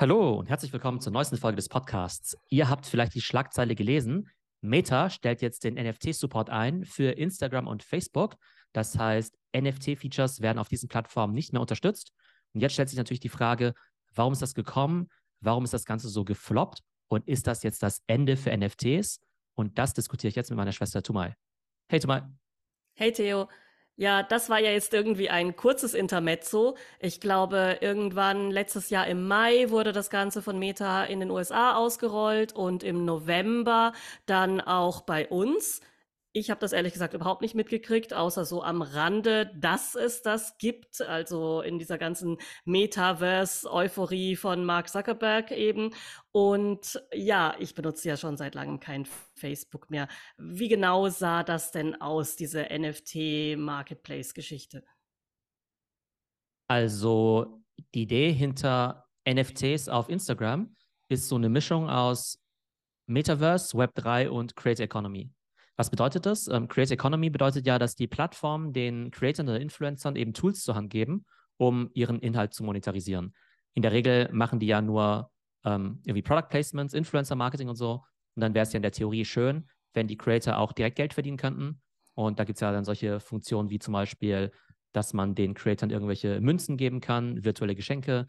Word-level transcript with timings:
Hallo 0.00 0.32
und 0.32 0.48
herzlich 0.48 0.72
willkommen 0.72 0.98
zur 1.02 1.12
neuesten 1.12 1.36
Folge 1.36 1.56
des 1.56 1.68
Podcasts. 1.68 2.34
Ihr 2.48 2.70
habt 2.70 2.86
vielleicht 2.86 3.14
die 3.14 3.20
Schlagzeile 3.20 3.74
gelesen. 3.74 4.30
Meta 4.62 5.10
stellt 5.10 5.42
jetzt 5.42 5.62
den 5.62 5.74
NFT-Support 5.74 6.48
ein 6.48 6.86
für 6.86 7.18
Instagram 7.18 7.66
und 7.66 7.82
Facebook. 7.82 8.36
Das 8.72 8.98
heißt, 8.98 9.36
NFT-Features 9.54 10.40
werden 10.40 10.58
auf 10.58 10.68
diesen 10.68 10.88
Plattformen 10.88 11.34
nicht 11.34 11.52
mehr 11.52 11.60
unterstützt. 11.60 12.14
Und 12.54 12.62
jetzt 12.62 12.72
stellt 12.72 12.88
sich 12.88 12.96
natürlich 12.96 13.20
die 13.20 13.28
Frage, 13.28 13.74
warum 14.14 14.32
ist 14.32 14.40
das 14.40 14.54
gekommen? 14.54 15.10
Warum 15.40 15.64
ist 15.64 15.74
das 15.74 15.84
Ganze 15.84 16.08
so 16.08 16.24
gefloppt? 16.24 16.80
Und 17.08 17.28
ist 17.28 17.46
das 17.46 17.62
jetzt 17.62 17.82
das 17.82 18.00
Ende 18.06 18.38
für 18.38 18.56
NFTs? 18.56 19.20
Und 19.54 19.76
das 19.76 19.92
diskutiere 19.92 20.30
ich 20.30 20.34
jetzt 20.34 20.48
mit 20.48 20.56
meiner 20.56 20.72
Schwester 20.72 21.02
Tumai. 21.02 21.34
Hey 21.90 22.00
Tumai. 22.00 22.22
Hey 22.94 23.12
Theo. 23.12 23.50
Ja, 24.00 24.22
das 24.22 24.48
war 24.48 24.58
ja 24.58 24.70
jetzt 24.70 24.94
irgendwie 24.94 25.28
ein 25.28 25.56
kurzes 25.56 25.92
Intermezzo. 25.92 26.74
Ich 27.00 27.20
glaube, 27.20 27.76
irgendwann 27.82 28.50
letztes 28.50 28.88
Jahr 28.88 29.06
im 29.06 29.28
Mai 29.28 29.68
wurde 29.68 29.92
das 29.92 30.08
Ganze 30.08 30.40
von 30.40 30.58
Meta 30.58 31.04
in 31.04 31.20
den 31.20 31.30
USA 31.30 31.74
ausgerollt 31.74 32.54
und 32.54 32.82
im 32.82 33.04
November 33.04 33.92
dann 34.24 34.62
auch 34.62 35.02
bei 35.02 35.28
uns. 35.28 35.82
Ich 36.32 36.48
habe 36.48 36.60
das 36.60 36.72
ehrlich 36.72 36.92
gesagt 36.92 37.14
überhaupt 37.14 37.42
nicht 37.42 37.56
mitgekriegt, 37.56 38.14
außer 38.14 38.44
so 38.44 38.62
am 38.62 38.82
Rande, 38.82 39.50
dass 39.56 39.96
es 39.96 40.22
das 40.22 40.58
gibt, 40.58 41.00
also 41.00 41.60
in 41.60 41.80
dieser 41.80 41.98
ganzen 41.98 42.38
Metaverse-Euphorie 42.64 44.36
von 44.36 44.64
Mark 44.64 44.88
Zuckerberg 44.88 45.50
eben. 45.50 45.92
Und 46.30 47.02
ja, 47.12 47.56
ich 47.58 47.74
benutze 47.74 48.08
ja 48.08 48.16
schon 48.16 48.36
seit 48.36 48.54
langem 48.54 48.78
kein 48.78 49.08
Facebook 49.34 49.90
mehr. 49.90 50.06
Wie 50.38 50.68
genau 50.68 51.08
sah 51.08 51.42
das 51.42 51.72
denn 51.72 52.00
aus, 52.00 52.36
diese 52.36 52.68
NFT-Marketplace-Geschichte? 52.70 54.84
Also 56.68 57.60
die 57.94 58.02
Idee 58.02 58.32
hinter 58.32 59.08
NFTs 59.28 59.88
auf 59.88 60.08
Instagram 60.08 60.76
ist 61.08 61.28
so 61.28 61.34
eine 61.34 61.48
Mischung 61.48 61.90
aus 61.90 62.40
Metaverse, 63.06 63.76
Web3 63.76 64.28
und 64.28 64.54
Creator 64.54 64.84
Economy. 64.84 65.32
Was 65.76 65.90
bedeutet 65.90 66.26
das? 66.26 66.46
Ähm, 66.48 66.68
Create 66.68 66.90
Economy 66.90 67.30
bedeutet 67.30 67.66
ja, 67.66 67.78
dass 67.78 67.94
die 67.94 68.06
Plattformen 68.06 68.72
den 68.72 69.10
Creators 69.10 69.46
oder 69.46 69.60
Influencern 69.60 70.16
eben 70.16 70.34
Tools 70.34 70.62
zur 70.62 70.74
Hand 70.74 70.90
geben, 70.90 71.24
um 71.56 71.90
ihren 71.94 72.20
Inhalt 72.20 72.52
zu 72.54 72.64
monetarisieren. 72.64 73.34
In 73.74 73.82
der 73.82 73.92
Regel 73.92 74.28
machen 74.32 74.58
die 74.58 74.66
ja 74.66 74.82
nur 74.82 75.30
ähm, 75.64 76.00
irgendwie 76.04 76.22
Product 76.22 76.48
Placements, 76.48 76.94
Influencer 76.94 77.36
Marketing 77.36 77.68
und 77.68 77.76
so. 77.76 78.04
Und 78.34 78.42
dann 78.42 78.54
wäre 78.54 78.64
es 78.64 78.72
ja 78.72 78.76
in 78.76 78.82
der 78.82 78.92
Theorie 78.92 79.24
schön, 79.24 79.68
wenn 79.94 80.06
die 80.06 80.16
Creator 80.16 80.58
auch 80.58 80.72
direkt 80.72 80.96
Geld 80.96 81.14
verdienen 81.14 81.36
könnten. 81.36 81.80
Und 82.14 82.38
da 82.38 82.44
gibt 82.44 82.56
es 82.56 82.60
ja 82.60 82.72
dann 82.72 82.84
solche 82.84 83.20
Funktionen 83.20 83.70
wie 83.70 83.78
zum 83.78 83.92
Beispiel, 83.92 84.50
dass 84.92 85.12
man 85.12 85.34
den 85.34 85.54
Creators 85.54 85.90
irgendwelche 85.90 86.40
Münzen 86.40 86.76
geben 86.76 87.00
kann, 87.00 87.44
virtuelle 87.44 87.74
Geschenke. 87.74 88.26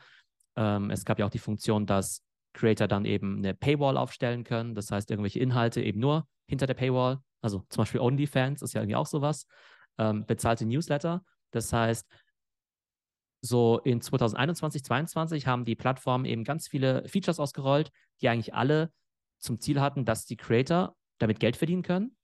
Ähm, 0.55 0.89
es 0.91 1.05
gab 1.05 1.19
ja 1.19 1.25
auch 1.25 1.31
die 1.31 1.39
Funktion, 1.39 1.85
dass 1.85 2.23
Creator 2.53 2.87
dann 2.87 3.05
eben 3.05 3.37
eine 3.37 3.53
Paywall 3.53 3.97
aufstellen 3.97 4.43
können. 4.43 4.75
Das 4.75 4.91
heißt, 4.91 5.09
irgendwelche 5.09 5.39
Inhalte 5.39 5.81
eben 5.81 5.99
nur 5.99 6.27
hinter 6.47 6.67
der 6.67 6.73
Paywall 6.73 7.19
also 7.41 7.63
zum 7.69 7.81
Beispiel 7.81 7.99
OnlyFans 7.99 8.61
ist 8.61 8.73
ja 8.73 8.81
irgendwie 8.81 8.95
auch 8.95 9.05
sowas, 9.05 9.47
ähm, 9.97 10.25
bezahlte 10.25 10.65
Newsletter. 10.65 11.23
Das 11.51 11.73
heißt, 11.73 12.07
so 13.41 13.79
in 13.79 14.01
2021, 14.01 14.83
2022 14.83 15.47
haben 15.47 15.65
die 15.65 15.75
Plattformen 15.75 16.25
eben 16.25 16.43
ganz 16.43 16.67
viele 16.67 17.07
Features 17.07 17.39
ausgerollt, 17.39 17.91
die 18.21 18.29
eigentlich 18.29 18.53
alle 18.53 18.91
zum 19.39 19.59
Ziel 19.59 19.81
hatten, 19.81 20.05
dass 20.05 20.25
die 20.25 20.37
Creator 20.37 20.95
damit 21.17 21.39
Geld 21.39 21.57
verdienen 21.57 21.81
können. 21.81 22.15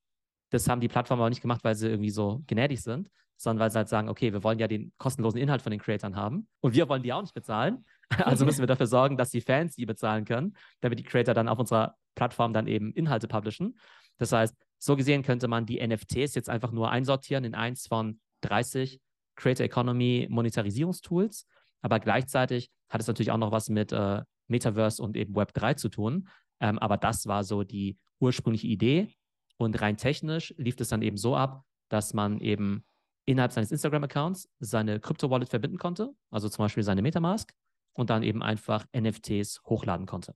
Das 0.50 0.68
haben 0.68 0.80
die 0.80 0.88
Plattformen 0.88 1.20
aber 1.20 1.28
nicht 1.28 1.42
gemacht, 1.42 1.64
weil 1.64 1.74
sie 1.74 1.88
irgendwie 1.88 2.10
so 2.10 2.42
gnädig 2.46 2.82
sind, 2.82 3.10
sondern 3.36 3.60
weil 3.62 3.70
sie 3.70 3.78
halt 3.78 3.88
sagen, 3.88 4.08
okay, 4.08 4.32
wir 4.32 4.42
wollen 4.44 4.58
ja 4.58 4.68
den 4.68 4.92
kostenlosen 4.98 5.40
Inhalt 5.40 5.60
von 5.60 5.70
den 5.70 5.80
Creatoren 5.80 6.16
haben 6.16 6.48
und 6.60 6.74
wir 6.74 6.88
wollen 6.88 7.02
die 7.02 7.12
auch 7.12 7.22
nicht 7.22 7.34
bezahlen. 7.34 7.84
Also 8.24 8.46
müssen 8.46 8.60
wir 8.60 8.66
dafür 8.66 8.86
sorgen, 8.86 9.18
dass 9.18 9.28
die 9.28 9.42
Fans 9.42 9.76
die 9.76 9.84
bezahlen 9.84 10.24
können, 10.24 10.56
damit 10.80 10.98
die 10.98 11.02
Creator 11.02 11.34
dann 11.34 11.46
auf 11.46 11.58
unserer 11.58 11.94
Plattform 12.14 12.54
dann 12.54 12.66
eben 12.66 12.90
Inhalte 12.94 13.28
publishen. 13.28 13.78
Das 14.16 14.32
heißt, 14.32 14.56
so 14.78 14.96
gesehen 14.96 15.22
könnte 15.22 15.48
man 15.48 15.66
die 15.66 15.84
NFTs 15.84 16.34
jetzt 16.34 16.48
einfach 16.48 16.72
nur 16.72 16.90
einsortieren 16.90 17.44
in 17.44 17.54
eins 17.54 17.86
von 17.86 18.20
30 18.42 19.00
Creator 19.36 19.64
Economy 19.66 20.26
Monetarisierungstools. 20.30 21.46
Aber 21.82 22.00
gleichzeitig 22.00 22.70
hat 22.88 23.00
es 23.00 23.06
natürlich 23.06 23.30
auch 23.30 23.38
noch 23.38 23.52
was 23.52 23.68
mit 23.68 23.92
äh, 23.92 24.22
Metaverse 24.48 25.02
und 25.02 25.16
eben 25.16 25.34
Web 25.34 25.52
3 25.54 25.74
zu 25.74 25.88
tun. 25.88 26.28
Ähm, 26.60 26.78
aber 26.78 26.96
das 26.96 27.26
war 27.26 27.44
so 27.44 27.62
die 27.62 27.98
ursprüngliche 28.20 28.66
Idee. 28.66 29.14
Und 29.56 29.80
rein 29.80 29.96
technisch 29.96 30.54
lief 30.56 30.78
es 30.80 30.88
dann 30.88 31.02
eben 31.02 31.16
so 31.16 31.36
ab, 31.36 31.64
dass 31.88 32.14
man 32.14 32.40
eben 32.40 32.84
innerhalb 33.26 33.52
seines 33.52 33.72
Instagram-Accounts 33.72 34.48
seine 34.60 35.00
Krypto-Wallet 35.00 35.48
verbinden 35.48 35.78
konnte, 35.78 36.14
also 36.30 36.48
zum 36.48 36.64
Beispiel 36.64 36.82
seine 36.82 37.02
Metamask, 37.02 37.52
und 37.92 38.10
dann 38.10 38.22
eben 38.22 38.42
einfach 38.42 38.86
NFTs 38.96 39.60
hochladen 39.64 40.06
konnte. 40.06 40.34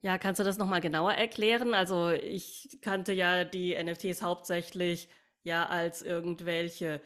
Ja, 0.00 0.16
kannst 0.18 0.38
du 0.38 0.44
das 0.44 0.58
nochmal 0.58 0.80
genauer 0.80 1.12
erklären? 1.14 1.74
Also 1.74 2.10
ich 2.10 2.78
kannte 2.82 3.12
ja 3.12 3.44
die 3.44 3.74
NFTs 3.74 4.22
hauptsächlich 4.22 5.08
ja 5.42 5.66
als 5.66 6.02
irgendwelche 6.02 7.00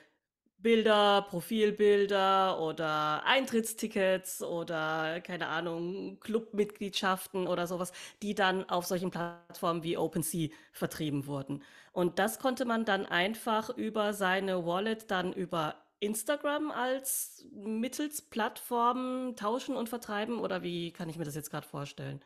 Bilder, 0.58 1.22
Profilbilder 1.28 2.60
oder 2.60 3.24
Eintrittstickets 3.24 4.42
oder 4.42 5.20
keine 5.22 5.48
Ahnung, 5.48 6.20
Clubmitgliedschaften 6.20 7.48
oder 7.48 7.66
sowas, 7.66 7.92
die 8.22 8.34
dann 8.34 8.68
auf 8.68 8.86
solchen 8.86 9.10
Plattformen 9.10 9.82
wie 9.82 9.96
OpenSea 9.96 10.50
vertrieben 10.72 11.26
wurden. 11.26 11.62
Und 11.92 12.18
das 12.18 12.38
konnte 12.38 12.64
man 12.66 12.84
dann 12.84 13.06
einfach 13.06 13.70
über 13.70 14.14
seine 14.14 14.66
Wallet 14.66 15.10
dann 15.10 15.32
über 15.32 15.86
Instagram 16.00 16.70
als 16.70 17.46
mittels 17.52 18.22
Plattform 18.22 19.34
tauschen 19.36 19.76
und 19.76 19.88
vertreiben 19.88 20.38
oder 20.40 20.62
wie 20.62 20.92
kann 20.92 21.08
ich 21.08 21.16
mir 21.18 21.24
das 21.24 21.34
jetzt 21.36 21.50
gerade 21.50 21.66
vorstellen? 21.66 22.24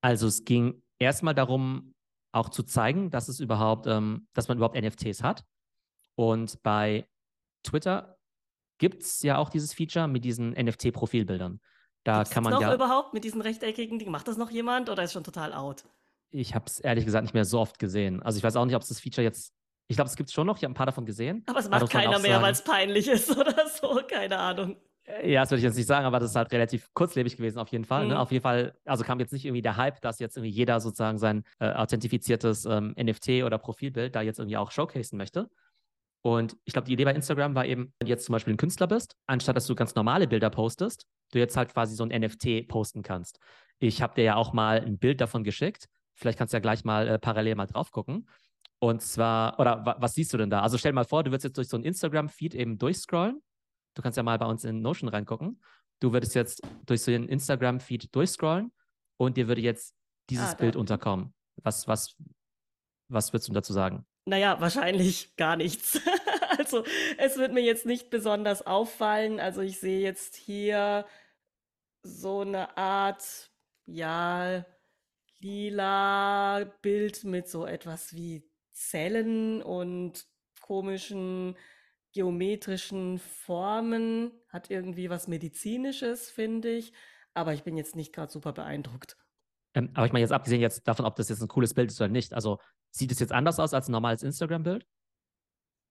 Also 0.00 0.26
es 0.26 0.44
ging 0.44 0.82
erstmal 0.98 1.34
darum, 1.34 1.94
auch 2.32 2.50
zu 2.50 2.62
zeigen, 2.62 3.10
dass 3.10 3.28
es 3.28 3.40
überhaupt, 3.40 3.86
ähm, 3.86 4.28
dass 4.34 4.48
man 4.48 4.58
überhaupt 4.58 4.80
NFTs 4.80 5.22
hat. 5.22 5.44
Und 6.16 6.62
bei 6.62 7.08
Twitter 7.62 8.16
gibt 8.78 9.02
es 9.02 9.22
ja 9.22 9.38
auch 9.38 9.48
dieses 9.48 9.72
Feature 9.72 10.08
mit 10.08 10.24
diesen 10.24 10.52
NFT-Profilbildern. 10.52 11.60
Da 12.04 12.18
Gibt's 12.18 12.30
kann 12.30 12.44
man 12.44 12.52
das 12.52 12.60
noch 12.60 12.68
ja 12.68 12.74
überhaupt 12.74 13.14
mit 13.14 13.24
diesen 13.24 13.40
rechteckigen 13.40 13.98
Dingen? 13.98 14.12
Macht 14.12 14.28
das 14.28 14.36
noch 14.36 14.50
jemand 14.50 14.90
oder 14.90 15.02
ist 15.02 15.12
schon 15.12 15.24
total 15.24 15.52
out? 15.52 15.84
Ich 16.30 16.54
habe 16.54 16.66
es 16.66 16.78
ehrlich 16.78 17.04
gesagt 17.04 17.24
nicht 17.24 17.34
mehr 17.34 17.44
so 17.44 17.58
oft 17.58 17.78
gesehen. 17.78 18.22
Also 18.22 18.36
ich 18.38 18.44
weiß 18.44 18.56
auch 18.56 18.64
nicht, 18.64 18.76
ob 18.76 18.82
es 18.82 18.88
das 18.88 19.00
Feature 19.00 19.24
jetzt. 19.24 19.52
Ich 19.88 19.96
glaube, 19.96 20.08
es 20.08 20.16
gibt 20.16 20.28
es 20.28 20.34
schon 20.34 20.46
noch. 20.46 20.56
Ich 20.56 20.64
habe 20.64 20.72
ein 20.72 20.76
paar 20.76 20.86
davon 20.86 21.06
gesehen. 21.06 21.42
Aber 21.46 21.60
es 21.60 21.68
macht 21.68 21.90
keiner 21.90 22.18
mehr, 22.18 22.42
weil 22.42 22.52
es 22.52 22.62
peinlich 22.62 23.08
ist 23.08 23.30
oder 23.36 23.68
so. 23.68 24.00
Keine 24.08 24.38
Ahnung. 24.38 24.76
Äh, 25.06 25.32
ja, 25.32 25.40
das 25.42 25.50
würde 25.50 25.58
ich 25.58 25.64
jetzt 25.64 25.76
nicht 25.76 25.86
sagen, 25.86 26.04
aber 26.04 26.18
das 26.18 26.30
ist 26.30 26.36
halt 26.36 26.52
relativ 26.52 26.92
kurzlebig 26.94 27.36
gewesen 27.36 27.58
auf 27.58 27.68
jeden 27.68 27.84
Fall. 27.84 28.02
Ne? 28.02 28.06
Mhm. 28.06 28.10
Ne? 28.12 28.20
Auf 28.20 28.32
jeden 28.32 28.42
Fall, 28.42 28.74
also 28.84 29.04
kam 29.04 29.20
jetzt 29.20 29.32
nicht 29.32 29.44
irgendwie 29.44 29.62
der 29.62 29.76
Hype, 29.76 30.00
dass 30.00 30.18
jetzt 30.18 30.36
irgendwie 30.36 30.54
jeder 30.54 30.80
sozusagen 30.80 31.18
sein 31.18 31.44
äh, 31.58 31.72
authentifiziertes 31.72 32.64
ähm, 32.66 32.94
NFT 32.98 33.44
oder 33.44 33.58
Profilbild 33.58 34.14
da 34.14 34.22
jetzt 34.22 34.38
irgendwie 34.38 34.56
auch 34.56 34.70
showcasen 34.70 35.16
möchte. 35.16 35.48
Und 36.22 36.56
ich 36.64 36.72
glaube, 36.72 36.86
die 36.86 36.94
Idee 36.94 37.04
bei 37.04 37.14
Instagram 37.14 37.54
war 37.54 37.66
eben, 37.66 37.92
wenn 37.98 38.06
du 38.06 38.08
jetzt 38.08 38.24
zum 38.24 38.32
Beispiel 38.32 38.54
ein 38.54 38.56
Künstler 38.56 38.88
bist, 38.88 39.16
anstatt 39.26 39.56
dass 39.56 39.66
du 39.66 39.76
ganz 39.76 39.94
normale 39.94 40.26
Bilder 40.26 40.50
postest, 40.50 41.06
du 41.30 41.38
jetzt 41.38 41.56
halt 41.56 41.72
quasi 41.72 41.94
so 41.94 42.04
ein 42.04 42.08
NFT 42.08 42.66
posten 42.66 43.02
kannst. 43.02 43.38
Ich 43.78 44.02
habe 44.02 44.14
dir 44.14 44.24
ja 44.24 44.34
auch 44.34 44.52
mal 44.52 44.80
ein 44.80 44.98
Bild 44.98 45.20
davon 45.20 45.44
geschickt. 45.44 45.86
Vielleicht 46.14 46.38
kannst 46.38 46.52
du 46.52 46.56
ja 46.56 46.60
gleich 46.60 46.84
mal 46.84 47.06
äh, 47.06 47.18
parallel 47.18 47.54
mal 47.54 47.66
drauf 47.66 47.92
gucken. 47.92 48.28
Und 48.78 49.02
zwar, 49.02 49.58
oder 49.60 49.96
was 49.98 50.14
siehst 50.14 50.32
du 50.32 50.36
denn 50.36 50.50
da? 50.50 50.62
Also 50.62 50.78
stell 50.78 50.92
dir 50.92 50.96
mal 50.96 51.04
vor, 51.04 51.22
du 51.22 51.30
würdest 51.30 51.44
jetzt 51.44 51.58
durch 51.58 51.68
so 51.68 51.76
ein 51.76 51.84
Instagram-Feed 51.84 52.54
eben 52.54 52.76
durchscrollen 52.76 53.40
Du 53.96 54.02
kannst 54.02 54.16
ja 54.16 54.22
mal 54.22 54.38
bei 54.38 54.46
uns 54.46 54.64
in 54.64 54.82
Notion 54.82 55.08
reingucken. 55.08 55.60
Du 56.00 56.12
würdest 56.12 56.34
jetzt 56.34 56.60
durch 56.84 57.02
so 57.02 57.10
einen 57.10 57.28
Instagram-Feed 57.28 58.14
durchscrollen 58.14 58.70
und 59.16 59.38
dir 59.38 59.48
würde 59.48 59.62
jetzt 59.62 59.94
dieses 60.28 60.50
ah, 60.50 60.54
Bild 60.54 60.76
unterkommen. 60.76 61.34
Was, 61.62 61.88
was, 61.88 62.14
was 63.08 63.32
würdest 63.32 63.48
du 63.48 63.54
dazu 63.54 63.72
sagen? 63.72 64.06
Naja, 64.26 64.60
wahrscheinlich 64.60 65.34
gar 65.36 65.56
nichts. 65.56 65.98
also 66.58 66.84
es 67.16 67.38
wird 67.38 67.54
mir 67.54 67.62
jetzt 67.62 67.86
nicht 67.86 68.10
besonders 68.10 68.66
auffallen. 68.66 69.40
Also 69.40 69.62
ich 69.62 69.80
sehe 69.80 70.00
jetzt 70.00 70.36
hier 70.36 71.06
so 72.02 72.42
eine 72.42 72.76
Art, 72.76 73.50
ja, 73.86 74.66
lila 75.40 76.64
Bild 76.82 77.24
mit 77.24 77.48
so 77.48 77.64
etwas 77.64 78.14
wie 78.14 78.46
Zellen 78.72 79.62
und 79.62 80.26
komischen 80.60 81.56
geometrischen 82.16 83.18
Formen, 83.18 84.32
hat 84.48 84.70
irgendwie 84.70 85.10
was 85.10 85.28
Medizinisches, 85.28 86.30
finde 86.30 86.70
ich. 86.70 86.94
Aber 87.34 87.52
ich 87.52 87.62
bin 87.62 87.76
jetzt 87.76 87.94
nicht 87.94 88.14
gerade 88.14 88.32
super 88.32 88.54
beeindruckt. 88.54 89.18
Ähm, 89.74 89.90
aber 89.92 90.06
ich 90.06 90.12
meine 90.14 90.22
jetzt 90.22 90.32
abgesehen 90.32 90.62
jetzt 90.62 90.88
davon, 90.88 91.04
ob 91.04 91.14
das 91.16 91.28
jetzt 91.28 91.42
ein 91.42 91.48
cooles 91.48 91.74
Bild 91.74 91.90
ist 91.90 92.00
oder 92.00 92.08
nicht. 92.08 92.32
Also 92.32 92.58
sieht 92.90 93.12
es 93.12 93.20
jetzt 93.20 93.32
anders 93.32 93.60
aus 93.60 93.74
als 93.74 93.88
ein 93.88 93.92
normales 93.92 94.22
Instagram-Bild? 94.22 94.86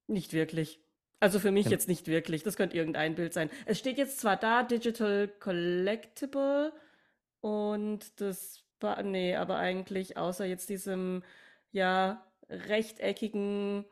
Nicht 0.08 0.34
wirklich. 0.34 0.82
Also 1.20 1.40
für 1.40 1.52
mich 1.52 1.66
ja. 1.66 1.72
jetzt 1.72 1.88
nicht 1.88 2.08
wirklich. 2.08 2.42
Das 2.42 2.56
könnte 2.56 2.76
irgendein 2.76 3.14
Bild 3.14 3.32
sein. 3.32 3.52
Es 3.68 3.78
steht 3.78 4.00
jetzt 4.00 4.20
zwar 4.20 4.36
da 4.36 4.64
Digital 4.64 5.28
Collectible 5.28 6.74
und 7.42 8.20
das 8.20 8.64
war, 8.80 9.04
nee, 9.04 9.36
aber 9.36 9.58
eigentlich 9.58 10.18
außer 10.18 10.46
jetzt 10.46 10.70
diesem, 10.70 11.22
ja, 11.72 12.26
rechteckigen 12.50 13.86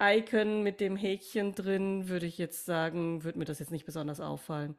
Icon 0.00 0.62
mit 0.62 0.80
dem 0.80 0.96
Häkchen 0.96 1.54
drin, 1.54 2.08
würde 2.08 2.26
ich 2.26 2.38
jetzt 2.38 2.64
sagen, 2.64 3.24
würde 3.24 3.38
mir 3.38 3.44
das 3.44 3.58
jetzt 3.58 3.70
nicht 3.70 3.86
besonders 3.86 4.20
auffallen. 4.20 4.76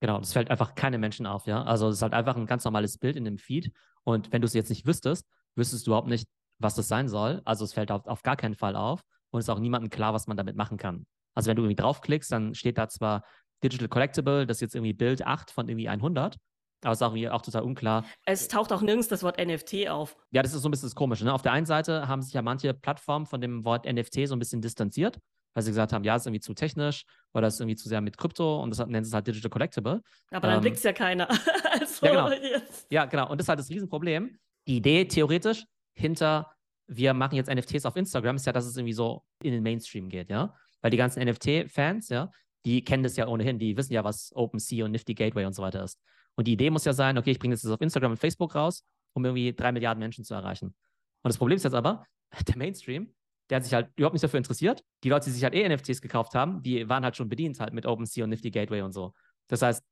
Genau, 0.00 0.18
das 0.18 0.32
fällt 0.32 0.50
einfach 0.50 0.74
keinem 0.74 1.00
Menschen 1.00 1.26
auf, 1.26 1.46
ja. 1.46 1.62
Also 1.64 1.88
es 1.88 1.96
ist 1.96 2.02
halt 2.02 2.14
einfach 2.14 2.36
ein 2.36 2.46
ganz 2.46 2.64
normales 2.64 2.98
Bild 2.98 3.16
in 3.16 3.24
dem 3.24 3.38
Feed. 3.38 3.72
Und 4.04 4.32
wenn 4.32 4.40
du 4.40 4.46
es 4.46 4.54
jetzt 4.54 4.68
nicht 4.68 4.86
wüsstest, 4.86 5.26
wüsstest 5.56 5.86
du 5.86 5.90
überhaupt 5.90 6.08
nicht, 6.08 6.28
was 6.58 6.74
das 6.74 6.88
sein 6.88 7.08
soll. 7.08 7.42
Also 7.44 7.64
es 7.64 7.72
fällt 7.72 7.90
auf, 7.90 8.06
auf 8.06 8.22
gar 8.22 8.36
keinen 8.36 8.54
Fall 8.54 8.76
auf 8.76 9.02
und 9.30 9.40
ist 9.40 9.48
auch 9.48 9.58
niemandem 9.58 9.90
klar, 9.90 10.14
was 10.14 10.26
man 10.26 10.36
damit 10.36 10.56
machen 10.56 10.76
kann. 10.76 11.06
Also 11.34 11.48
wenn 11.48 11.56
du 11.56 11.62
irgendwie 11.62 11.80
draufklickst, 11.80 12.30
dann 12.30 12.54
steht 12.54 12.78
da 12.78 12.88
zwar 12.88 13.24
Digital 13.62 13.88
Collectible, 13.88 14.46
das 14.46 14.58
ist 14.58 14.60
jetzt 14.62 14.74
irgendwie 14.74 14.92
Bild 14.92 15.26
8 15.26 15.50
von 15.50 15.68
irgendwie 15.68 15.88
100, 15.88 16.36
aber 16.82 16.92
es 16.92 17.00
ist 17.00 17.02
auch, 17.02 17.32
auch 17.32 17.42
total 17.42 17.62
unklar. 17.62 18.04
Es 18.24 18.48
taucht 18.48 18.72
auch 18.72 18.82
nirgends 18.82 19.08
das 19.08 19.22
Wort 19.22 19.38
NFT 19.38 19.88
auf. 19.88 20.16
Ja, 20.30 20.42
das 20.42 20.54
ist 20.54 20.62
so 20.62 20.68
ein 20.68 20.70
bisschen 20.70 20.86
das 20.86 20.94
Komische. 20.94 21.24
Ne? 21.24 21.32
Auf 21.32 21.42
der 21.42 21.52
einen 21.52 21.66
Seite 21.66 22.06
haben 22.06 22.22
sich 22.22 22.32
ja 22.32 22.42
manche 22.42 22.72
Plattformen 22.74 23.26
von 23.26 23.40
dem 23.40 23.64
Wort 23.64 23.84
NFT 23.84 24.28
so 24.28 24.36
ein 24.36 24.38
bisschen 24.38 24.60
distanziert, 24.60 25.18
weil 25.54 25.64
sie 25.64 25.70
gesagt 25.70 25.92
haben, 25.92 26.04
ja, 26.04 26.14
es 26.14 26.22
ist 26.22 26.26
irgendwie 26.26 26.40
zu 26.40 26.54
technisch 26.54 27.04
oder 27.34 27.48
es 27.48 27.54
ist 27.54 27.60
irgendwie 27.60 27.76
zu 27.76 27.88
sehr 27.88 28.00
mit 28.00 28.16
Krypto 28.16 28.62
und 28.62 28.70
das 28.70 28.86
nennen 28.86 29.04
sie 29.04 29.12
halt 29.12 29.26
Digital 29.26 29.50
Collectible. 29.50 30.02
Aber 30.30 30.46
dann 30.46 30.56
ähm, 30.56 30.60
blickt 30.60 30.76
es 30.76 30.84
ja 30.84 30.92
keiner. 30.92 31.28
also, 31.80 32.06
ja, 32.06 32.28
genau. 32.28 32.52
Ja, 32.90 33.04
genau. 33.06 33.30
Und 33.30 33.38
das 33.38 33.46
ist 33.46 33.48
halt 33.48 33.58
das 33.58 33.70
Riesenproblem. 33.70 34.38
Die 34.68 34.76
Idee 34.76 35.04
theoretisch 35.06 35.64
hinter, 35.94 36.52
wir 36.86 37.12
machen 37.12 37.34
jetzt 37.34 37.52
NFTs 37.52 37.86
auf 37.86 37.96
Instagram, 37.96 38.36
ist 38.36 38.46
ja, 38.46 38.52
dass 38.52 38.66
es 38.66 38.76
irgendwie 38.76 38.92
so 38.92 39.24
in 39.42 39.52
den 39.52 39.62
Mainstream 39.62 40.08
geht, 40.08 40.30
ja. 40.30 40.54
Weil 40.80 40.92
die 40.92 40.96
ganzen 40.96 41.24
NFT-Fans, 41.24 42.08
ja, 42.08 42.30
die 42.64 42.84
kennen 42.84 43.02
das 43.02 43.16
ja 43.16 43.26
ohnehin, 43.26 43.58
die 43.58 43.76
wissen 43.76 43.92
ja, 43.92 44.04
was 44.04 44.30
OpenSea 44.34 44.84
und 44.84 44.92
Nifty 44.92 45.14
Gateway 45.14 45.44
und 45.44 45.54
so 45.54 45.62
weiter 45.62 45.82
ist. 45.82 45.98
Und 46.38 46.46
die 46.46 46.52
Idee 46.52 46.70
muss 46.70 46.84
ja 46.84 46.92
sein, 46.92 47.18
okay, 47.18 47.32
ich 47.32 47.40
bringe 47.40 47.54
das 47.54 47.64
jetzt 47.64 47.72
auf 47.72 47.80
Instagram 47.80 48.12
und 48.12 48.16
Facebook 48.16 48.54
raus, 48.54 48.84
um 49.12 49.24
irgendwie 49.24 49.52
drei 49.52 49.72
Milliarden 49.72 49.98
Menschen 49.98 50.22
zu 50.22 50.34
erreichen. 50.34 50.66
Und 50.66 51.28
das 51.28 51.36
Problem 51.36 51.56
ist 51.56 51.64
jetzt 51.64 51.74
aber, 51.74 52.06
der 52.46 52.56
Mainstream, 52.56 53.12
der 53.50 53.56
hat 53.56 53.64
sich 53.64 53.74
halt 53.74 53.90
überhaupt 53.96 54.14
nicht 54.14 54.22
dafür 54.22 54.38
interessiert. 54.38 54.84
Die 55.02 55.08
Leute, 55.08 55.24
die 55.24 55.32
sich 55.32 55.42
halt 55.42 55.54
eh 55.54 55.68
NFTs 55.68 56.00
gekauft 56.00 56.36
haben, 56.36 56.62
die 56.62 56.88
waren 56.88 57.02
halt 57.02 57.16
schon 57.16 57.28
bedient 57.28 57.58
halt 57.58 57.72
mit 57.72 57.86
OpenSea 57.86 58.22
und 58.22 58.30
Nifty 58.30 58.52
Gateway 58.52 58.82
und 58.82 58.92
so. 58.92 59.14
Das 59.48 59.62
heißt, 59.62 59.82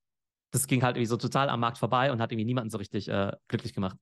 das 0.52 0.68
ging 0.68 0.84
halt 0.84 0.96
irgendwie 0.96 1.08
so 1.08 1.16
total 1.16 1.48
am 1.48 1.58
Markt 1.58 1.78
vorbei 1.78 2.12
und 2.12 2.20
hat 2.20 2.30
irgendwie 2.30 2.44
niemanden 2.44 2.70
so 2.70 2.78
richtig 2.78 3.08
äh, 3.08 3.32
glücklich 3.48 3.74
gemacht. 3.74 3.96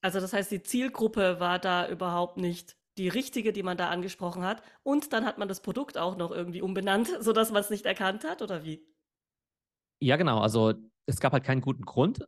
Also 0.00 0.20
das 0.20 0.32
heißt, 0.32 0.50
die 0.50 0.62
Zielgruppe 0.62 1.38
war 1.38 1.58
da 1.58 1.86
überhaupt 1.86 2.38
nicht 2.38 2.76
die 2.96 3.08
richtige, 3.08 3.52
die 3.52 3.62
man 3.62 3.76
da 3.76 3.90
angesprochen 3.90 4.42
hat. 4.42 4.62
Und 4.82 5.12
dann 5.12 5.26
hat 5.26 5.36
man 5.36 5.48
das 5.48 5.60
Produkt 5.60 5.98
auch 5.98 6.16
noch 6.16 6.30
irgendwie 6.30 6.62
umbenannt, 6.62 7.10
sodass 7.20 7.50
man 7.50 7.60
es 7.60 7.68
nicht 7.68 7.84
erkannt 7.84 8.24
hat, 8.24 8.40
oder 8.40 8.64
wie? 8.64 8.82
Ja, 10.00 10.16
genau. 10.16 10.40
Also 10.40 10.72
es 11.06 11.20
gab 11.20 11.32
halt 11.32 11.44
keinen 11.44 11.60
guten 11.60 11.84
Grund 11.84 12.26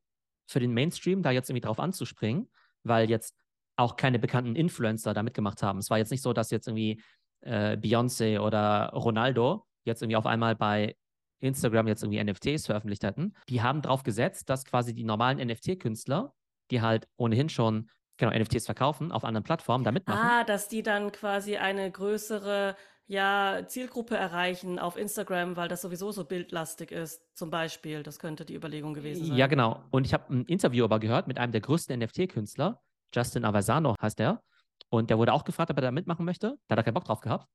für 0.49 0.61
den 0.61 0.73
Mainstream, 0.73 1.23
da 1.23 1.31
jetzt 1.31 1.51
irgendwie 1.51 1.67
drauf 1.67 1.79
anzuspringen, 1.79 2.51
weil 2.85 3.09
jetzt 3.09 3.35
auch 3.77 3.97
keine 3.97 4.19
bekannten 4.19 4.55
Influencer 4.55 5.15
da 5.15 5.23
mitgemacht 5.23 5.63
haben. 5.63 5.79
Es 5.79 5.91
war 5.91 5.99
jetzt 5.99 6.11
nicht 6.11 6.23
so, 6.23 6.33
dass 6.33 6.51
jetzt 6.51 6.69
irgendwie 6.69 7.03
äh, 7.41 7.77
Beyoncé 7.77 8.41
oder 8.41 8.91
Ronaldo 8.95 9.67
jetzt 9.85 10.03
irgendwie 10.03 10.17
auf 10.17 10.27
einmal 10.27 10.55
bei 10.55 10.97
Instagram 11.41 11.89
jetzt 11.89 12.03
irgendwie 12.03 12.23
NFTs 12.23 12.67
veröffentlicht 12.67 13.03
hätten. 13.03 13.35
Die 13.49 13.63
haben 13.63 13.83
drauf 13.83 14.03
gesetzt, 14.03 14.49
dass 14.49 14.65
quasi 14.65 14.95
die 14.95 15.05
normalen 15.05 15.39
NFT-Künstler, 15.39 16.33
die 16.71 16.81
halt 16.81 17.09
ohnehin 17.17 17.49
schon 17.49 17.91
genau 18.17 18.37
NFTs 18.39 18.67
verkaufen 18.67 19.11
auf 19.11 19.25
anderen 19.25 19.43
Plattformen, 19.43 19.85
da 19.85 19.91
mitmachen. 19.91 20.21
Ah, 20.21 20.45
dass 20.45 20.69
die 20.69 20.83
dann 20.83 21.11
quasi 21.11 21.57
eine 21.57 21.91
größere 21.91 22.77
ja, 23.07 23.63
Zielgruppe 23.67 24.17
erreichen 24.17 24.79
auf 24.79 24.97
Instagram, 24.97 25.57
weil 25.57 25.69
das 25.69 25.83
sowieso 25.83 26.13
so 26.13 26.25
bildlastig 26.25 26.93
ist, 26.93 27.21
zum 27.37 27.51
Beispiel. 27.51 28.03
Das 28.03 28.19
könnte 28.19 28.45
die 28.45 28.55
Überlegung 28.55 28.95
gewesen 28.95 29.27
sein. 29.27 29.37
Ja, 29.37 29.47
genau. 29.47 29.85
Und 29.91 30.07
ich 30.07 30.15
habe 30.15 30.33
ein 30.33 30.45
Interview 30.47 30.85
aber 30.85 30.99
gehört 30.99 31.27
mit 31.27 31.39
einem 31.39 31.53
der 31.53 31.61
größten 31.61 31.99
NFT-Künstler, 31.99 32.81
Justin 33.15 33.45
Aversano 33.45 33.95
heißt 34.01 34.21
er. 34.21 34.43
Und 34.89 35.11
der 35.11 35.19
wurde 35.19 35.33
auch 35.33 35.45
gefragt, 35.45 35.71
ob 35.71 35.79
er 35.79 35.83
da 35.83 35.91
mitmachen 35.91 36.25
möchte. 36.25 36.59
Da 36.69 36.73
hat 36.73 36.79
er 36.79 36.83
keinen 36.85 36.95
Bock 36.95 37.05
drauf 37.05 37.21
gehabt. 37.21 37.47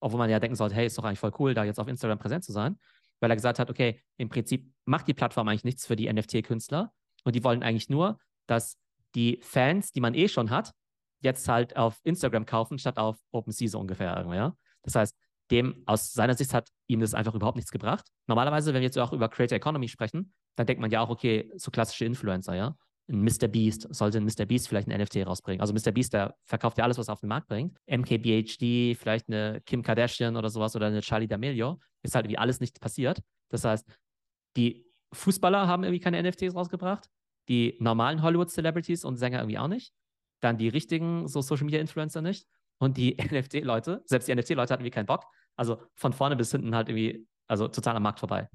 Obwohl 0.00 0.18
man 0.18 0.30
ja 0.30 0.38
denken 0.38 0.56
sollte, 0.56 0.74
hey, 0.74 0.86
ist 0.86 0.96
doch 0.96 1.04
eigentlich 1.04 1.18
voll 1.18 1.32
cool, 1.38 1.54
da 1.54 1.64
jetzt 1.64 1.80
auf 1.80 1.88
Instagram 1.88 2.18
präsent 2.18 2.44
zu 2.44 2.52
sein. 2.52 2.78
Weil 3.20 3.30
er 3.30 3.36
gesagt 3.36 3.58
hat, 3.58 3.68
okay, 3.68 4.00
im 4.16 4.28
Prinzip 4.28 4.72
macht 4.84 5.08
die 5.08 5.14
Plattform 5.14 5.48
eigentlich 5.48 5.64
nichts 5.64 5.86
für 5.86 5.96
die 5.96 6.12
NFT-Künstler. 6.12 6.92
Und 7.24 7.34
die 7.34 7.42
wollen 7.42 7.62
eigentlich 7.62 7.88
nur, 7.88 8.18
dass 8.46 8.78
die 9.14 9.40
Fans, 9.42 9.90
die 9.90 10.00
man 10.00 10.14
eh 10.14 10.28
schon 10.28 10.50
hat, 10.50 10.72
jetzt 11.20 11.48
halt 11.48 11.76
auf 11.76 11.98
Instagram 12.04 12.46
kaufen, 12.46 12.78
statt 12.78 12.96
auf 12.96 13.16
OpenSea 13.32 13.68
so 13.68 13.80
ungefähr. 13.80 14.24
Ja? 14.32 14.54
Das 14.88 14.96
heißt, 14.96 15.16
dem 15.50 15.82
aus 15.86 16.12
seiner 16.12 16.34
Sicht 16.34 16.52
hat 16.52 16.68
ihm 16.88 17.00
das 17.00 17.14
einfach 17.14 17.34
überhaupt 17.34 17.56
nichts 17.56 17.70
gebracht. 17.70 18.06
Normalerweise, 18.26 18.74
wenn 18.74 18.80
wir 18.80 18.86
jetzt 18.86 18.98
auch 18.98 19.12
über 19.12 19.28
Creator 19.28 19.56
Economy 19.56 19.88
sprechen, 19.88 20.32
dann 20.56 20.66
denkt 20.66 20.80
man 20.80 20.90
ja 20.90 21.00
auch, 21.00 21.08
okay, 21.08 21.50
so 21.56 21.70
klassische 21.70 22.04
Influencer, 22.04 22.54
ja 22.54 22.76
ein 23.08 23.22
Mr. 23.22 23.48
Beast, 23.48 23.86
sollte 23.94 24.18
ein 24.18 24.24
Mr. 24.24 24.44
Beast 24.44 24.68
vielleicht 24.68 24.88
ein 24.88 25.00
NFT 25.00 25.26
rausbringen. 25.26 25.60
Also 25.60 25.72
Mr. 25.72 25.92
Beast, 25.92 26.12
der 26.12 26.36
verkauft 26.44 26.78
ja 26.78 26.84
alles, 26.84 26.98
was 26.98 27.08
er 27.08 27.14
auf 27.14 27.20
den 27.20 27.28
Markt 27.28 27.48
bringt. 27.48 27.78
MKBHD, 27.86 28.96
vielleicht 28.96 29.28
eine 29.28 29.60
Kim 29.64 29.82
Kardashian 29.82 30.36
oder 30.36 30.50
sowas 30.50 30.76
oder 30.76 30.86
eine 30.86 31.00
Charlie 31.00 31.26
D'Amelio, 31.26 31.78
ist 32.02 32.14
halt 32.14 32.26
irgendwie 32.26 32.38
alles 32.38 32.60
nicht 32.60 32.80
passiert. 32.80 33.20
Das 33.50 33.64
heißt, 33.64 33.86
die 34.56 34.86
Fußballer 35.12 35.66
haben 35.66 35.84
irgendwie 35.84 36.00
keine 36.00 36.22
NFTs 36.22 36.54
rausgebracht, 36.54 37.08
die 37.48 37.76
normalen 37.80 38.22
Hollywood-Celebrities 38.22 39.04
und 39.04 39.16
Sänger 39.16 39.38
irgendwie 39.38 39.58
auch 39.58 39.68
nicht, 39.68 39.94
dann 40.40 40.58
die 40.58 40.68
richtigen 40.68 41.28
so 41.28 41.40
Social-Media-Influencer 41.40 42.20
nicht 42.20 42.46
und 42.78 42.96
die 42.96 43.16
NFT-Leute, 43.32 44.02
selbst 44.04 44.28
die 44.28 44.34
NFT-Leute 44.34 44.72
hatten 44.72 44.82
irgendwie 44.82 44.90
keinen 44.90 45.06
Bock. 45.06 45.24
Also 45.56 45.82
von 45.94 46.12
vorne 46.12 46.36
bis 46.36 46.50
hinten 46.50 46.74
halt 46.74 46.88
irgendwie, 46.88 47.26
also 47.46 47.68
total 47.68 47.96
am 47.96 48.02
Markt 48.02 48.20
vorbei. 48.20 48.48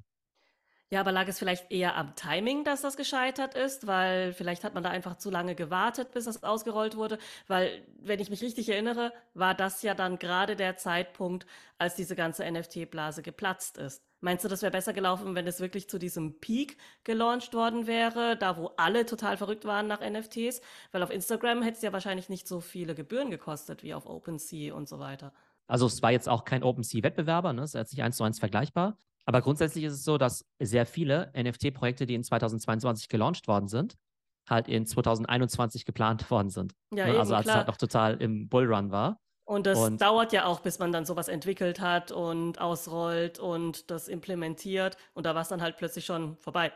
Ja, 0.92 1.00
aber 1.00 1.12
lag 1.12 1.28
es 1.28 1.40
vielleicht 1.40 1.72
eher 1.72 1.96
am 1.96 2.16
Timing, 2.16 2.64
dass 2.64 2.82
das 2.82 2.98
gescheitert 2.98 3.56
ist? 3.56 3.88
Weil 3.88 4.32
vielleicht 4.32 4.64
hat 4.64 4.76
man 4.76 4.84
da 4.84 4.90
einfach 4.90 5.18
zu 5.18 5.32
lange 5.32 5.56
gewartet, 5.56 6.12
bis 6.12 6.26
das 6.26 6.44
ausgerollt 6.44 6.96
wurde. 6.96 7.18
Weil, 7.48 7.84
wenn 8.00 8.20
ich 8.20 8.30
mich 8.30 8.44
richtig 8.44 8.70
erinnere, 8.70 9.12
war 9.34 9.56
das 9.56 9.82
ja 9.82 9.96
dann 9.96 10.20
gerade 10.20 10.56
der 10.56 10.78
Zeitpunkt, 10.78 11.48
als 11.80 11.96
diese 11.96 12.16
ganze 12.16 12.50
NFT-Blase 12.50 13.24
geplatzt 13.24 13.80
ist. 13.80 14.04
Meinst 14.24 14.46
du, 14.46 14.48
das 14.48 14.62
wäre 14.62 14.72
besser 14.72 14.94
gelaufen, 14.94 15.36
wenn 15.36 15.48
es 15.48 15.60
wirklich 15.60 15.90
zu 15.90 16.00
diesem 16.00 16.40
Peak 16.40 16.78
gelauncht 17.04 17.54
worden 17.54 17.88
wäre, 17.88 18.38
da 18.38 18.56
wo 18.56 18.68
alle 18.78 19.06
total 19.06 19.36
verrückt 19.36 19.66
waren 19.66 19.88
nach 19.88 20.00
NFTs? 20.00 20.62
Weil 20.94 21.04
auf 21.04 21.10
Instagram 21.10 21.62
hätte 21.62 21.76
es 21.78 21.84
ja 21.84 21.92
wahrscheinlich 21.92 22.30
nicht 22.30 22.48
so 22.48 22.62
viele 22.62 22.96
Gebühren 22.96 23.32
gekostet 23.32 23.84
wie 23.84 23.94
auf 23.94 24.06
OpenSea 24.06 24.74
und 24.74 24.88
so 24.88 25.00
weiter. 25.00 25.34
Also 25.68 25.88
es 25.88 26.02
war 26.02 26.12
jetzt 26.12 26.30
auch 26.30 26.46
kein 26.46 26.64
OpenSea-Wettbewerber, 26.64 27.52
ne? 27.52 27.64
es 27.64 27.72
ist 27.72 27.74
jetzt 27.74 27.92
nicht 27.94 28.04
eins 28.04 28.16
zu 28.16 28.24
eins 28.24 28.40
vergleichbar. 28.40 28.98
Aber 29.26 29.42
grundsätzlich 29.42 29.84
ist 29.86 29.94
es 29.94 30.04
so, 30.04 30.18
dass 30.18 30.46
sehr 30.60 30.86
viele 30.86 31.32
NFT-Projekte, 31.36 32.06
die 32.06 32.16
in 32.16 32.24
2022 32.24 33.08
gelauncht 33.08 33.48
worden 33.48 33.68
sind, 33.68 33.96
halt 34.50 34.68
in 34.68 34.86
2021 34.86 35.86
geplant 35.86 36.30
worden 36.32 36.50
sind. 36.50 36.74
Ja, 36.94 37.06
ne? 37.06 37.12
eben, 37.12 37.20
also 37.20 37.36
als 37.36 37.46
klar. 37.46 37.56
es 37.56 37.58
halt 37.60 37.68
noch 37.68 37.78
total 37.78 38.22
im 38.22 38.50
Bullrun 38.50 38.92
war. 38.92 39.20
Und 39.46 39.68
das 39.68 39.78
und, 39.78 40.02
dauert 40.02 40.32
ja 40.32 40.46
auch, 40.46 40.62
bis 40.62 40.80
man 40.80 40.92
dann 40.92 41.06
sowas 41.06 41.28
entwickelt 41.28 41.82
hat 41.82 42.12
und 42.12 42.62
ausrollt 42.62 43.40
und 43.40 43.92
das 43.92 44.08
implementiert. 44.08 44.96
Und 45.14 45.26
da 45.26 45.36
war 45.36 45.42
es 45.42 45.50
dann 45.50 45.62
halt 45.62 45.78
plötzlich 45.78 46.06
schon 46.06 46.38
vorbei. 46.38 46.72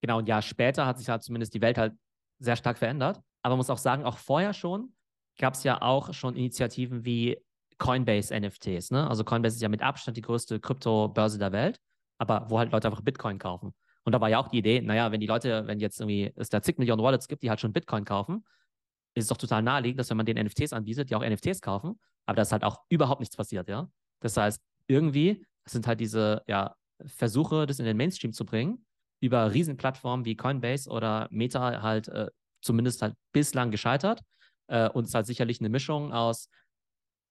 Genau, 0.00 0.20
ein 0.20 0.26
Jahr 0.26 0.42
später 0.42 0.86
hat 0.86 0.98
sich 0.98 1.08
halt 1.08 1.22
zumindest 1.22 1.52
die 1.52 1.60
Welt 1.60 1.78
halt 1.78 1.94
sehr 2.38 2.56
stark 2.56 2.78
verändert. 2.78 3.20
Aber 3.42 3.52
man 3.52 3.58
muss 3.58 3.70
auch 3.70 3.78
sagen, 3.78 4.04
auch 4.04 4.18
vorher 4.18 4.54
schon 4.54 4.94
gab 5.38 5.54
es 5.54 5.64
ja 5.64 5.82
auch 5.82 6.14
schon 6.14 6.36
Initiativen 6.36 7.04
wie 7.04 7.42
Coinbase 7.80 8.38
NFTs. 8.38 8.92
Ne? 8.92 9.08
Also 9.08 9.24
Coinbase 9.24 9.56
ist 9.56 9.62
ja 9.62 9.68
mit 9.68 9.82
Abstand 9.82 10.16
die 10.16 10.22
größte 10.22 10.60
Kryptobörse 10.60 11.38
der 11.38 11.50
Welt, 11.50 11.80
aber 12.18 12.48
wo 12.48 12.58
halt 12.58 12.70
Leute 12.70 12.86
einfach 12.86 13.00
Bitcoin 13.00 13.38
kaufen. 13.38 13.74
Und 14.04 14.12
da 14.12 14.20
war 14.20 14.28
ja 14.28 14.38
auch 14.38 14.48
die 14.48 14.58
Idee, 14.58 14.80
naja, 14.80 15.10
wenn 15.10 15.20
die 15.20 15.26
Leute, 15.26 15.66
wenn 15.66 15.80
jetzt 15.80 16.00
irgendwie 16.00 16.32
es 16.36 16.48
da 16.48 16.62
zig 16.62 16.78
Millionen 16.78 17.02
Wallets 17.02 17.26
gibt, 17.26 17.42
die 17.42 17.50
halt 17.50 17.60
schon 17.60 17.72
Bitcoin 17.72 18.04
kaufen, 18.04 18.44
ist 19.14 19.24
es 19.24 19.28
doch 19.28 19.36
total 19.36 19.62
naheliegend, 19.62 19.98
dass 19.98 20.10
wenn 20.10 20.16
man 20.16 20.26
den 20.26 20.38
NFTs 20.38 20.72
anbietet, 20.72 21.10
die 21.10 21.16
auch 21.16 21.26
NFTs 21.26 21.60
kaufen, 21.60 21.98
aber 22.26 22.36
da 22.36 22.42
ist 22.42 22.52
halt 22.52 22.62
auch 22.62 22.82
überhaupt 22.88 23.20
nichts 23.20 23.36
passiert, 23.36 23.68
ja. 23.68 23.90
Das 24.20 24.36
heißt, 24.36 24.62
irgendwie 24.86 25.44
sind 25.64 25.86
halt 25.86 26.00
diese 26.00 26.42
ja, 26.46 26.76
Versuche, 27.06 27.66
das 27.66 27.78
in 27.78 27.86
den 27.86 27.96
Mainstream 27.96 28.32
zu 28.32 28.44
bringen, 28.44 28.84
über 29.20 29.52
Riesenplattformen 29.52 30.24
wie 30.24 30.36
Coinbase 30.36 30.88
oder 30.88 31.28
Meta 31.30 31.82
halt 31.82 32.08
äh, 32.08 32.28
zumindest 32.62 33.02
halt 33.02 33.14
bislang 33.32 33.70
gescheitert. 33.70 34.20
Äh, 34.68 34.88
und 34.90 35.04
es 35.04 35.10
ist 35.10 35.14
halt 35.14 35.26
sicherlich 35.26 35.60
eine 35.60 35.68
Mischung 35.68 36.12
aus 36.12 36.48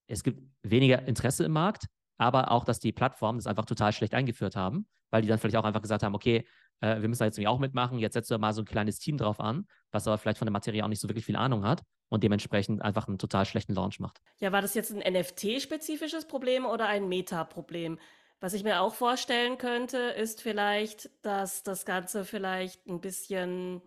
es 0.10 0.24
gibt 0.24 0.42
weniger 0.64 1.08
Interesse 1.08 1.46
im 1.46 1.54
Markt, 1.54 1.86
aber 2.18 2.52
auch, 2.52 2.66
dass 2.66 2.80
die 2.80 2.92
Plattformen 2.92 3.40
das 3.40 3.48
einfach 3.48 3.66
total 3.66 3.94
schlecht 3.94 4.14
eingeführt 4.14 4.56
haben, 4.56 4.88
weil 5.12 5.22
die 5.22 5.28
dann 5.28 5.40
vielleicht 5.40 5.56
auch 5.56 5.64
einfach 5.64 5.82
gesagt 5.82 6.04
haben, 6.04 6.16
okay, 6.16 6.46
äh, 6.82 7.02
wir 7.02 7.10
müssen 7.10 7.20
da 7.20 7.26
jetzt 7.26 7.38
irgendwie 7.38 7.48
auch 7.48 7.60
mitmachen, 7.60 8.00
jetzt 8.00 8.14
setzt 8.14 8.32
du 8.32 8.38
mal 8.38 8.54
so 8.54 8.62
ein 8.62 8.66
kleines 8.66 9.00
Team 9.00 9.18
drauf 9.18 9.40
an, 9.40 9.66
was 9.92 10.08
aber 10.08 10.18
vielleicht 10.18 10.38
von 10.38 10.46
der 10.46 10.54
Materie 10.54 10.84
auch 10.84 10.90
nicht 10.90 11.00
so 11.00 11.08
wirklich 11.08 11.26
viel 11.26 11.36
Ahnung 11.36 11.66
hat 11.66 11.82
und 12.10 12.24
dementsprechend 12.24 12.82
einfach 12.82 13.08
einen 13.08 13.18
total 13.18 13.46
schlechten 13.46 13.74
Launch 13.74 14.00
macht. 14.00 14.20
Ja, 14.40 14.52
war 14.52 14.62
das 14.62 14.74
jetzt 14.74 14.92
ein 14.92 15.14
NFT-spezifisches 15.14 16.28
Problem 16.28 16.66
oder 16.66 16.88
ein 16.88 17.08
Meta-Problem? 17.08 18.00
Was 18.42 18.54
ich 18.54 18.64
mir 18.64 18.82
auch 18.82 18.94
vorstellen 18.94 19.58
könnte, 19.58 19.98
ist 19.98 20.42
vielleicht, 20.42 21.10
dass 21.24 21.64
das 21.64 21.86
Ganze 21.86 22.24
vielleicht 22.24 22.88
ein 22.88 23.02
bisschen 23.02 23.82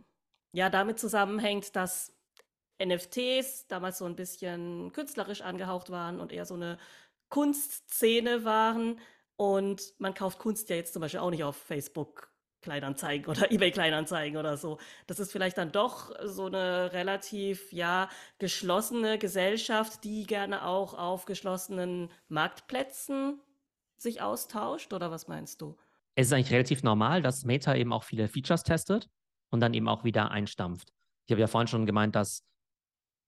ja 0.52 0.68
damit 0.68 0.98
zusammenhängt, 0.98 1.74
dass 1.74 2.14
NFTs 2.84 3.66
damals 3.68 3.98
so 3.98 4.04
ein 4.04 4.16
bisschen 4.16 4.92
künstlerisch 4.92 5.42
angehaucht 5.42 5.90
waren 5.90 6.20
und 6.20 6.32
eher 6.32 6.44
so 6.44 6.54
eine 6.54 6.78
Kunstszene 7.28 8.44
waren. 8.44 8.98
Und 9.36 9.94
man 9.98 10.14
kauft 10.14 10.38
Kunst 10.38 10.68
ja 10.70 10.76
jetzt 10.76 10.92
zum 10.92 11.00
Beispiel 11.00 11.20
auch 11.20 11.30
nicht 11.30 11.44
auf 11.44 11.56
Facebook 11.56 12.30
Kleinanzeigen 12.60 13.26
oder 13.26 13.50
eBay 13.50 13.70
Kleinanzeigen 13.70 14.38
oder 14.38 14.56
so. 14.56 14.78
Das 15.06 15.18
ist 15.18 15.32
vielleicht 15.32 15.58
dann 15.58 15.72
doch 15.72 16.12
so 16.24 16.46
eine 16.46 16.92
relativ, 16.92 17.72
ja, 17.72 18.08
geschlossene 18.38 19.18
Gesellschaft, 19.18 20.04
die 20.04 20.24
gerne 20.24 20.66
auch 20.66 20.94
auf 20.94 21.24
geschlossenen 21.24 22.10
Marktplätzen 22.28 23.40
sich 23.96 24.20
austauscht, 24.20 24.92
oder 24.92 25.10
was 25.10 25.28
meinst 25.28 25.60
du? 25.60 25.76
es 26.14 26.26
ist 26.26 26.32
eigentlich 26.32 26.52
relativ 26.52 26.82
normal, 26.82 27.22
dass 27.22 27.44
Meta 27.44 27.74
eben 27.74 27.92
auch 27.92 28.04
viele 28.04 28.28
Features 28.28 28.64
testet 28.64 29.08
und 29.50 29.60
dann 29.60 29.74
eben 29.74 29.88
auch 29.88 30.04
wieder 30.04 30.30
einstampft. 30.30 30.92
Ich 31.26 31.32
habe 31.32 31.40
ja 31.40 31.46
vorhin 31.46 31.68
schon 31.68 31.86
gemeint, 31.86 32.14
dass 32.14 32.44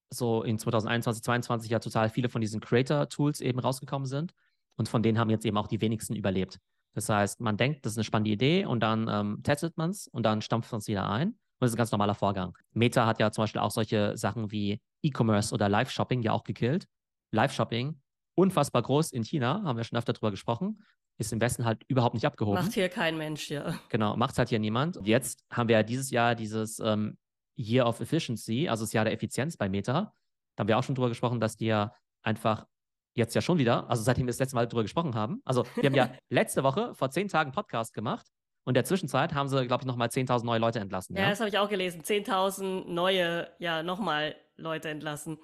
so 0.09 0.43
in 0.43 0.57
2021, 0.57 1.23
2022 1.23 1.71
ja 1.71 1.79
total 1.79 2.09
viele 2.09 2.29
von 2.29 2.41
diesen 2.41 2.61
Creator-Tools 2.61 3.41
eben 3.41 3.59
rausgekommen 3.59 4.05
sind. 4.05 4.33
Und 4.77 4.89
von 4.89 5.03
denen 5.03 5.17
haben 5.19 5.29
jetzt 5.29 5.45
eben 5.45 5.57
auch 5.57 5.67
die 5.67 5.81
wenigsten 5.81 6.15
überlebt. 6.15 6.59
Das 6.93 7.09
heißt, 7.09 7.41
man 7.41 7.57
denkt, 7.57 7.85
das 7.85 7.93
ist 7.93 7.97
eine 7.97 8.03
spannende 8.03 8.31
Idee 8.31 8.65
und 8.65 8.81
dann 8.81 9.07
ähm, 9.09 9.43
testet 9.43 9.77
man 9.77 9.89
es 9.89 10.07
und 10.07 10.23
dann 10.23 10.41
stampft 10.41 10.71
man 10.71 10.79
es 10.79 10.87
wieder 10.87 11.09
ein. 11.09 11.29
Und 11.29 11.37
das 11.59 11.71
ist 11.71 11.75
ein 11.75 11.77
ganz 11.77 11.91
normaler 11.91 12.15
Vorgang. 12.15 12.57
Meta 12.71 13.05
hat 13.05 13.19
ja 13.19 13.31
zum 13.31 13.43
Beispiel 13.43 13.61
auch 13.61 13.71
solche 13.71 14.17
Sachen 14.17 14.51
wie 14.51 14.81
E-Commerce 15.03 15.53
oder 15.53 15.69
Live-Shopping 15.69 16.21
ja 16.21 16.31
auch 16.31 16.43
gekillt. 16.43 16.87
Live-Shopping, 17.31 17.99
unfassbar 18.35 18.81
groß 18.81 19.11
in 19.11 19.23
China, 19.23 19.61
haben 19.63 19.77
wir 19.77 19.83
schon 19.83 19.97
öfter 19.97 20.13
drüber 20.13 20.31
gesprochen, 20.31 20.83
ist 21.17 21.31
im 21.31 21.39
Westen 21.41 21.65
halt 21.65 21.83
überhaupt 21.87 22.13
nicht 22.13 22.25
abgehoben. 22.25 22.61
Macht 22.61 22.73
hier 22.73 22.89
kein 22.89 23.17
Mensch, 23.17 23.49
ja. 23.49 23.73
Genau, 23.89 24.17
macht 24.17 24.37
halt 24.37 24.49
hier 24.49 24.59
niemand. 24.59 24.99
Jetzt 25.03 25.45
haben 25.49 25.69
wir 25.69 25.77
ja 25.77 25.83
dieses 25.83 26.11
Jahr 26.11 26.35
dieses 26.35 26.79
ähm, 26.79 27.17
Year 27.57 27.87
of 27.87 27.99
Efficiency, 27.99 28.67
also 28.67 28.83
das 28.83 28.93
Jahr 28.93 29.05
der 29.05 29.13
Effizienz 29.13 29.57
bei 29.57 29.69
Meta. 29.69 30.13
Da 30.55 30.61
haben 30.61 30.67
wir 30.67 30.77
auch 30.77 30.83
schon 30.83 30.95
drüber 30.95 31.09
gesprochen, 31.09 31.39
dass 31.39 31.57
die 31.57 31.67
ja 31.67 31.93
einfach 32.21 32.65
jetzt 33.13 33.33
ja 33.33 33.41
schon 33.41 33.57
wieder, 33.57 33.89
also 33.89 34.03
seitdem 34.03 34.25
wir 34.25 34.31
das 34.31 34.39
letzte 34.39 34.55
Mal 34.55 34.67
drüber 34.67 34.83
gesprochen 34.83 35.15
haben. 35.15 35.41
Also 35.45 35.65
wir 35.75 35.85
haben 35.85 35.95
ja 35.95 36.11
letzte 36.29 36.63
Woche 36.63 36.93
vor 36.95 37.09
zehn 37.09 37.27
Tagen 37.27 37.51
Podcast 37.51 37.93
gemacht 37.93 38.27
und 38.65 38.71
in 38.71 38.75
der 38.75 38.83
Zwischenzeit 38.83 39.33
haben 39.33 39.47
sie, 39.47 39.65
glaube 39.67 39.83
ich, 39.83 39.87
nochmal 39.87 40.09
10.000 40.09 40.43
neue 40.43 40.59
Leute 40.59 40.79
entlassen. 40.79 41.15
Ja, 41.15 41.23
ja? 41.23 41.29
das 41.29 41.39
habe 41.39 41.49
ich 41.49 41.57
auch 41.57 41.69
gelesen. 41.69 42.01
10.000 42.01 42.85
neue, 42.87 43.47
ja, 43.59 43.83
nochmal 43.83 44.35
Leute 44.57 44.89
entlassen. 44.89 45.37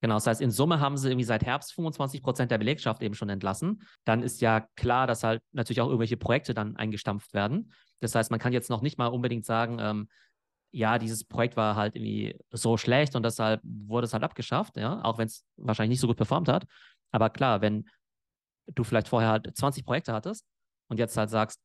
Genau, 0.00 0.14
das 0.14 0.26
heißt, 0.28 0.40
in 0.40 0.52
Summe 0.52 0.78
haben 0.78 0.96
sie 0.96 1.08
irgendwie 1.08 1.24
seit 1.24 1.44
Herbst 1.44 1.72
25 1.72 2.22
Prozent 2.22 2.50
der 2.52 2.58
Belegschaft 2.58 3.02
eben 3.02 3.14
schon 3.14 3.30
entlassen. 3.30 3.82
Dann 4.04 4.22
ist 4.22 4.40
ja 4.40 4.68
klar, 4.76 5.06
dass 5.08 5.24
halt 5.24 5.42
natürlich 5.52 5.80
auch 5.80 5.86
irgendwelche 5.86 6.16
Projekte 6.16 6.54
dann 6.54 6.76
eingestampft 6.76 7.34
werden. 7.34 7.72
Das 8.00 8.14
heißt, 8.14 8.30
man 8.30 8.38
kann 8.38 8.52
jetzt 8.52 8.70
noch 8.70 8.82
nicht 8.82 8.96
mal 8.96 9.08
unbedingt 9.08 9.44
sagen, 9.44 9.78
ähm, 9.80 10.08
ja, 10.70 10.98
dieses 10.98 11.24
Projekt 11.24 11.56
war 11.56 11.76
halt 11.76 11.96
irgendwie 11.96 12.38
so 12.50 12.76
schlecht 12.76 13.16
und 13.16 13.22
deshalb 13.22 13.60
wurde 13.64 14.04
es 14.06 14.12
halt 14.12 14.22
abgeschafft, 14.22 14.76
ja, 14.76 15.02
auch 15.04 15.18
wenn 15.18 15.26
es 15.26 15.44
wahrscheinlich 15.56 15.94
nicht 15.96 16.00
so 16.00 16.06
gut 16.06 16.16
performt 16.16 16.48
hat. 16.48 16.66
Aber 17.10 17.30
klar, 17.30 17.60
wenn 17.60 17.88
du 18.74 18.84
vielleicht 18.84 19.08
vorher 19.08 19.30
halt 19.30 19.56
20 19.56 19.84
Projekte 19.84 20.12
hattest 20.12 20.44
und 20.88 20.98
jetzt 20.98 21.16
halt 21.16 21.30
sagst, 21.30 21.60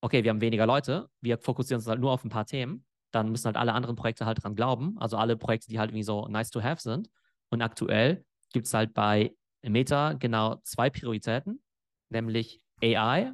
okay, 0.00 0.22
wir 0.22 0.30
haben 0.30 0.40
weniger 0.40 0.66
Leute, 0.66 1.08
wir 1.20 1.38
fokussieren 1.38 1.80
uns 1.80 1.88
halt 1.88 2.00
nur 2.00 2.12
auf 2.12 2.24
ein 2.24 2.30
paar 2.30 2.46
Themen, 2.46 2.84
dann 3.12 3.30
müssen 3.30 3.46
halt 3.46 3.56
alle 3.56 3.72
anderen 3.72 3.96
Projekte 3.96 4.26
halt 4.26 4.42
dran 4.42 4.54
glauben. 4.54 4.96
Also 4.98 5.16
alle 5.16 5.36
Projekte, 5.36 5.68
die 5.68 5.78
halt 5.78 5.90
irgendwie 5.90 6.04
so 6.04 6.28
nice 6.28 6.50
to 6.50 6.62
have 6.62 6.80
sind. 6.80 7.08
Und 7.50 7.62
aktuell 7.62 8.24
gibt 8.52 8.66
es 8.66 8.74
halt 8.74 8.94
bei 8.94 9.34
Meta 9.62 10.12
genau 10.12 10.56
zwei 10.62 10.90
Prioritäten, 10.90 11.62
nämlich 12.10 12.60
AI 12.82 13.32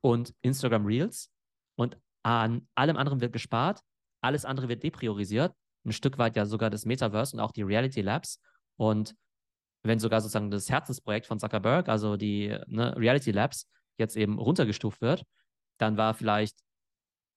und 0.00 0.34
Instagram 0.42 0.86
Reels. 0.86 1.30
Und 1.76 1.96
an 2.24 2.68
allem 2.74 2.96
anderen 2.96 3.20
wird 3.20 3.32
gespart, 3.32 3.82
alles 4.22 4.44
andere 4.44 4.68
wird 4.68 4.82
depriorisiert. 4.82 5.54
Ein 5.84 5.92
Stück 5.92 6.18
weit 6.18 6.36
ja 6.36 6.46
sogar 6.46 6.70
das 6.70 6.86
Metaverse 6.86 7.36
und 7.36 7.40
auch 7.40 7.52
die 7.52 7.62
Reality 7.62 8.00
Labs. 8.00 8.40
Und 8.76 9.14
wenn 9.82 9.98
sogar 9.98 10.20
sozusagen 10.20 10.50
das 10.50 10.70
Herzensprojekt 10.70 11.26
von 11.26 11.38
Zuckerberg, 11.38 11.88
also 11.88 12.16
die 12.16 12.56
ne, 12.66 12.96
Reality 12.96 13.32
Labs, 13.32 13.68
jetzt 13.98 14.16
eben 14.16 14.38
runtergestuft 14.38 15.00
wird, 15.00 15.24
dann 15.78 15.96
war 15.96 16.14
vielleicht, 16.14 16.58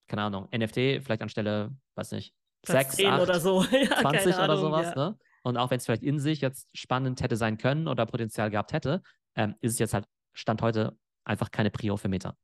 keine 0.08 0.24
Ahnung, 0.24 0.48
NFT 0.56 1.04
vielleicht 1.04 1.22
anstelle, 1.22 1.76
weiß 1.96 2.12
nicht, 2.12 2.34
6, 2.66 3.04
8, 3.04 3.22
oder 3.22 3.40
so. 3.40 3.64
ja, 3.72 4.02
20 4.02 4.36
oder 4.38 4.58
sowas. 4.58 4.94
Ja. 4.96 5.10
Ne? 5.10 5.18
Und 5.44 5.58
auch 5.58 5.70
wenn 5.70 5.78
es 5.78 5.86
vielleicht 5.86 6.04
in 6.04 6.20
sich 6.20 6.42
jetzt 6.42 6.68
spannend 6.74 7.22
hätte 7.22 7.38
sein 7.38 7.58
können 7.58 7.88
oder 7.88 8.06
Potenzial 8.06 8.50
gehabt 8.50 8.74
hätte, 8.74 9.02
ähm, 9.36 9.56
ist 9.62 9.74
es 9.74 9.80
jetzt 9.80 9.94
halt 9.94 10.06
Stand 10.34 10.62
heute 10.62 10.98
einfach 11.24 11.52
keine 11.52 11.72
Prio 11.72 11.98
für 11.98 12.10
Meta. 12.10 12.36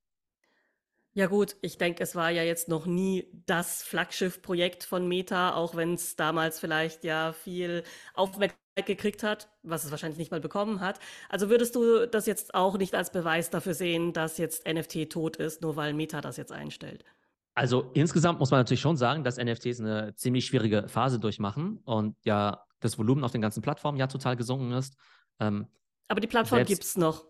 Ja 1.14 1.28
gut, 1.28 1.58
ich 1.62 1.78
denke, 1.78 2.02
es 2.04 2.16
war 2.16 2.30
ja 2.30 2.44
jetzt 2.44 2.70
noch 2.70 2.86
nie 2.86 3.28
das 3.46 3.84
Flaggschiff-Projekt 3.84 4.86
von 4.86 5.08
Meta, 5.08 5.56
auch 5.56 5.76
wenn 5.76 5.96
es 5.96 6.16
damals 6.16 6.60
vielleicht 6.60 7.04
ja 7.04 7.34
viel 7.34 7.84
Aufmerksamkeit 8.14 8.86
gekriegt 8.86 9.22
hat, 9.22 9.50
was 9.62 9.84
es 9.84 9.92
wahrscheinlich 9.92 10.18
nicht 10.18 10.32
mal 10.32 10.40
bekommen 10.40 10.80
hat. 10.80 11.00
Also 11.28 11.50
würdest 11.50 11.76
du 11.76 12.08
das 12.08 12.28
jetzt 12.28 12.54
auch 12.54 12.78
nicht 12.78 12.96
als 12.96 13.12
Beweis 13.12 13.50
dafür 13.50 13.74
sehen, 13.74 14.14
dass 14.14 14.38
jetzt 14.38 14.66
NFT 14.66 15.10
tot 15.10 15.36
ist, 15.36 15.62
nur 15.62 15.76
weil 15.76 15.94
Meta 15.94 16.22
das 16.22 16.38
jetzt 16.38 16.54
einstellt? 16.54 17.04
Also 17.56 17.92
insgesamt 17.94 18.40
muss 18.40 18.52
man 18.52 18.62
natürlich 18.62 18.80
schon 18.80 18.96
sagen, 18.96 19.26
dass 19.26 19.38
NFTs 19.38 19.82
eine 19.82 20.16
ziemlich 20.16 20.46
schwierige 20.46 20.88
Phase 20.88 21.20
durchmachen 21.20 21.80
und 21.84 22.16
ja 22.24 22.64
das 22.80 22.98
Volumen 22.98 23.26
auf 23.26 23.34
den 23.34 23.42
ganzen 23.42 23.62
Plattformen 23.62 23.98
ja 23.98 24.08
total 24.08 24.38
gesunken 24.38 24.72
ist. 24.72 24.96
Ähm, 25.42 25.68
aber 26.08 26.22
die 26.22 26.28
Plattform 26.28 26.64
gibt 26.64 26.84
es 26.84 26.98
noch. 26.98 27.26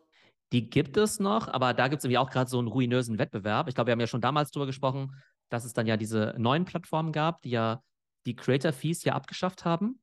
Die 0.51 0.70
gibt 0.70 0.98
es 0.98 1.20
noch, 1.20 1.48
aber 1.48 1.74
da 1.74 1.88
gibt 1.88 2.00
es 2.00 2.05
irgendwie 2.05 2.17
auch 2.17 2.29
gerade 2.29 2.50
so 2.50 2.60
einen 2.60 2.67
ruinösen 2.67 3.17
Wettbewerb. 3.17 3.70
Ich 3.70 3.75
glaube, 3.75 3.88
wir 3.88 3.91
haben 3.93 4.00
ja 4.00 4.08
schon 4.08 4.22
damals 4.22 4.51
darüber 4.51 4.67
gesprochen, 4.67 5.15
dass 5.50 5.63
es 5.63 5.74
dann 5.74 5.88
ja 5.88 5.98
diese 5.98 6.36
neuen 6.38 6.65
Plattformen 6.65 7.12
gab, 7.12 7.41
die 7.41 7.51
ja 7.51 7.81
die 8.25 8.36
Creator-Fees 8.36 9.03
ja 9.03 9.13
abgeschafft 9.13 9.65
haben. 9.65 10.01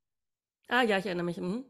Ah 0.68 0.82
ja, 0.82 0.98
ich 0.98 1.06
erinnere 1.06 1.24
mich. 1.24 1.38
Mhm. 1.38 1.64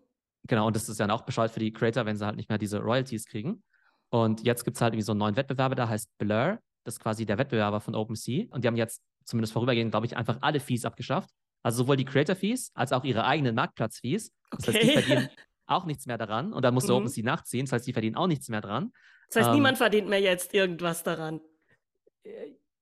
Genau, 0.47 0.67
und 0.67 0.77
das 0.77 0.89
ist 0.89 1.01
dann 1.01 1.11
auch 1.11 1.23
Bescheid 1.23 1.51
für 1.51 1.61
die 1.61 1.73
Creator, 1.73 2.07
wenn 2.07 2.17
sie 2.17 2.25
halt 2.25 2.37
nicht 2.37 2.49
mehr 2.49 2.59
diese 2.59 2.79
Royalties 2.79 3.27
kriegen. 3.27 3.63
Und 4.11 4.45
jetzt 4.45 4.65
gibt 4.65 4.77
es 4.77 4.81
halt 4.81 4.95
irgendwie 4.95 5.05
so 5.05 5.13
einen 5.13 5.19
neuen 5.19 5.37
Wettbewerber, 5.37 5.75
der 5.75 5.89
heißt 5.89 6.17
Blur. 6.19 6.59
Das 6.85 6.95
ist 6.95 7.01
quasi 7.01 7.27
der 7.27 7.39
Wettbewerber 7.39 7.81
von 7.81 7.95
OpenSea. 7.95 8.47
Und 8.51 8.65
die 8.65 8.69
haben 8.69 8.77
jetzt 8.77 9.03
zumindest 9.25 9.53
vorübergehend, 9.53 9.91
glaube 9.91 10.07
ich, 10.07 10.17
einfach 10.17 10.39
alle 10.41 10.61
Fees 10.61 10.85
abgeschafft. 10.85 11.31
Also 11.63 11.79
sowohl 11.79 11.97
die 11.97 12.05
Creator-Fees 12.05 12.71
als 12.75 12.93
auch 12.93 13.05
ihre 13.05 13.25
eigenen 13.25 13.55
Marktplatz-Fees. 13.55 14.33
Das 14.51 14.69
okay. 14.69 14.79
heißt, 14.79 14.89
die 14.89 14.93
verdienen 15.03 15.29
auch 15.69 15.85
nichts 15.85 16.07
mehr 16.07 16.19
daran. 16.19 16.53
Und 16.53 16.63
dann 16.63 16.75
musste 16.75 16.93
mhm. 16.93 16.99
OpenSea 16.99 17.25
nachziehen. 17.25 17.67
Das 17.67 17.73
heißt, 17.73 17.87
die 17.87 17.93
verdienen 17.93 18.17
auch 18.17 18.27
nichts 18.27 18.49
mehr 18.49 18.61
dran. 18.61 18.93
Das 19.29 19.37
heißt, 19.37 19.49
ähm, 19.49 19.55
niemand 19.55 19.79
verdient 19.79 20.09
mehr 20.09 20.21
jetzt 20.21 20.55
irgendwas 20.55 21.03
daran. 21.03 21.41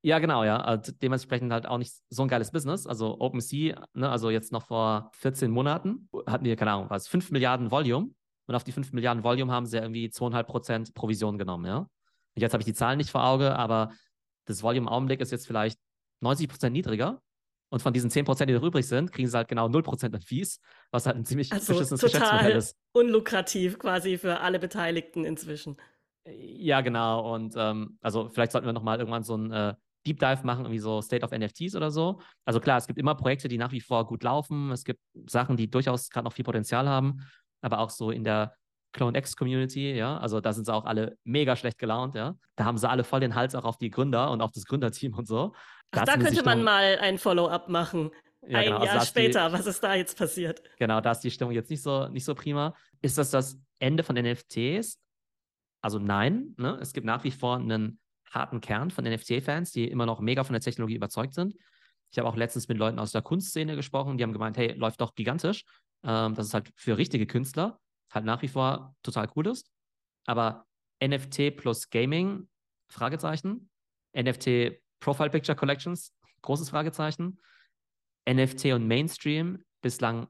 Ja, 0.02 0.18
genau, 0.20 0.44
ja. 0.44 0.58
Also 0.58 0.92
dementsprechend 0.92 1.52
halt 1.52 1.66
auch 1.66 1.78
nicht 1.78 1.92
so 2.08 2.22
ein 2.22 2.28
geiles 2.28 2.52
Business. 2.52 2.86
Also 2.86 3.20
OpenSea, 3.20 3.84
ne, 3.94 4.08
also 4.08 4.30
jetzt 4.30 4.52
noch 4.52 4.66
vor 4.66 5.10
14 5.14 5.50
Monaten 5.50 6.08
hatten 6.26 6.44
die, 6.44 6.54
keine 6.54 6.72
Ahnung, 6.72 6.90
was, 6.90 7.08
5 7.08 7.32
Milliarden 7.32 7.70
Volume. 7.70 8.10
Und 8.46 8.54
auf 8.54 8.62
die 8.62 8.72
5 8.72 8.92
Milliarden 8.92 9.24
Volume 9.24 9.52
haben 9.52 9.66
sie 9.66 9.78
irgendwie 9.78 10.06
2,5 10.06 10.42
Prozent 10.44 10.94
Provision 10.94 11.38
genommen, 11.38 11.66
ja. 11.66 11.78
Und 11.78 12.42
jetzt 12.42 12.52
habe 12.52 12.60
ich 12.60 12.66
die 12.66 12.74
Zahlen 12.74 12.98
nicht 12.98 13.10
vor 13.10 13.24
Auge, 13.24 13.56
aber 13.56 13.90
das 14.44 14.62
Volume 14.62 14.86
im 14.86 14.88
Augenblick 14.88 15.20
ist 15.20 15.32
jetzt 15.32 15.46
vielleicht 15.46 15.80
90 16.20 16.48
Prozent 16.48 16.72
niedriger. 16.72 17.20
Und 17.76 17.82
von 17.82 17.92
diesen 17.92 18.08
10 18.08 18.24
Prozent, 18.24 18.48
die 18.48 18.54
noch 18.54 18.62
übrig 18.62 18.88
sind, 18.88 19.12
kriegen 19.12 19.28
sie 19.28 19.36
halt 19.36 19.48
genau 19.48 19.68
0 19.68 19.82
Prozent 19.82 20.14
an 20.14 20.22
Fees, 20.22 20.60
was 20.92 21.04
halt 21.04 21.16
ein 21.16 21.26
ziemlich 21.26 21.52
also 21.52 21.74
beschissenes 21.74 22.00
Geschäftsmodell 22.00 22.56
ist. 22.56 22.74
Unlukrativ 22.92 23.78
quasi 23.78 24.16
für 24.16 24.40
alle 24.40 24.58
Beteiligten 24.58 25.26
inzwischen. 25.26 25.76
Ja, 26.24 26.80
genau. 26.80 27.34
Und 27.34 27.52
ähm, 27.58 27.98
also 28.00 28.30
vielleicht 28.30 28.52
sollten 28.52 28.66
wir 28.66 28.72
nochmal 28.72 28.98
irgendwann 28.98 29.24
so 29.24 29.36
ein 29.36 29.52
äh, 29.52 29.74
Deep 30.06 30.18
Dive 30.18 30.40
machen, 30.44 30.64
irgendwie 30.64 30.78
so 30.78 31.02
State 31.02 31.22
of 31.22 31.32
NFTs 31.32 31.76
oder 31.76 31.90
so. 31.90 32.18
Also 32.46 32.60
klar, 32.60 32.78
es 32.78 32.86
gibt 32.86 32.98
immer 32.98 33.14
Projekte, 33.14 33.46
die 33.46 33.58
nach 33.58 33.72
wie 33.72 33.82
vor 33.82 34.06
gut 34.06 34.22
laufen. 34.22 34.70
Es 34.70 34.82
gibt 34.82 35.00
Sachen, 35.26 35.58
die 35.58 35.70
durchaus 35.70 36.08
gerade 36.08 36.24
noch 36.24 36.32
viel 36.32 36.46
Potenzial 36.46 36.88
haben, 36.88 37.26
aber 37.60 37.80
auch 37.80 37.90
so 37.90 38.10
in 38.10 38.24
der 38.24 38.54
Clone 38.96 39.16
X 39.18 39.36
Community, 39.36 39.92
ja, 39.92 40.16
also 40.16 40.40
da 40.40 40.54
sind 40.54 40.64
sie 40.64 40.72
auch 40.72 40.86
alle 40.86 41.18
mega 41.22 41.54
schlecht 41.54 41.78
gelaunt, 41.78 42.14
ja. 42.14 42.34
Da 42.56 42.64
haben 42.64 42.78
sie 42.78 42.88
alle 42.88 43.04
voll 43.04 43.20
den 43.20 43.34
Hals 43.34 43.54
auch 43.54 43.64
auf 43.64 43.76
die 43.76 43.90
Gründer 43.90 44.30
und 44.30 44.40
auf 44.40 44.52
das 44.52 44.64
Gründerteam 44.64 45.14
und 45.14 45.28
so. 45.28 45.54
Ach, 45.90 46.04
da 46.04 46.16
könnte 46.16 46.42
man 46.42 46.64
mal 46.64 46.98
ein 47.00 47.18
Follow-up 47.18 47.68
machen. 47.68 48.10
Ja, 48.48 48.58
ein 48.58 48.64
genau, 48.64 48.76
also 48.76 48.86
Jahr 48.86 48.94
also 48.94 49.06
später, 49.06 49.48
die, 49.48 49.52
was 49.52 49.66
ist 49.66 49.82
da 49.82 49.94
jetzt 49.94 50.16
passiert? 50.16 50.62
Genau, 50.78 51.00
da 51.02 51.12
ist 51.12 51.20
die 51.20 51.30
Stimmung 51.30 51.52
jetzt 51.52 51.68
nicht 51.68 51.82
so, 51.82 52.08
nicht 52.08 52.24
so 52.24 52.34
prima. 52.34 52.74
Ist 53.02 53.18
das 53.18 53.30
das 53.30 53.60
Ende 53.78 54.02
von 54.02 54.16
NFTs? 54.16 54.98
Also 55.82 55.98
nein, 55.98 56.54
ne? 56.56 56.78
es 56.80 56.94
gibt 56.94 57.06
nach 57.06 57.22
wie 57.22 57.30
vor 57.30 57.56
einen 57.56 58.00
harten 58.30 58.62
Kern 58.62 58.90
von 58.90 59.04
NFT-Fans, 59.04 59.72
die 59.72 59.88
immer 59.88 60.06
noch 60.06 60.20
mega 60.20 60.42
von 60.42 60.54
der 60.54 60.62
Technologie 60.62 60.96
überzeugt 60.96 61.34
sind. 61.34 61.54
Ich 62.10 62.18
habe 62.18 62.28
auch 62.28 62.36
letztens 62.36 62.68
mit 62.68 62.78
Leuten 62.78 62.98
aus 62.98 63.12
der 63.12 63.20
Kunstszene 63.20 63.76
gesprochen, 63.76 64.16
die 64.16 64.24
haben 64.24 64.32
gemeint, 64.32 64.56
hey, 64.56 64.72
läuft 64.72 65.02
doch 65.02 65.14
gigantisch. 65.14 65.64
Ähm, 66.02 66.34
das 66.34 66.46
ist 66.46 66.54
halt 66.54 66.72
für 66.76 66.96
richtige 66.96 67.26
Künstler 67.26 67.78
halt 68.10 68.24
nach 68.24 68.42
wie 68.42 68.48
vor 68.48 68.94
total 69.02 69.28
cool 69.36 69.46
ist. 69.48 69.70
Aber 70.26 70.66
NFT 71.02 71.56
plus 71.56 71.90
Gaming, 71.90 72.48
Fragezeichen. 72.88 73.70
NFT 74.16 74.80
Profile 75.00 75.30
Picture 75.30 75.56
Collections, 75.56 76.14
großes 76.42 76.70
Fragezeichen. 76.70 77.38
NFT 78.28 78.66
und 78.66 78.86
Mainstream 78.86 79.64
bislang 79.82 80.26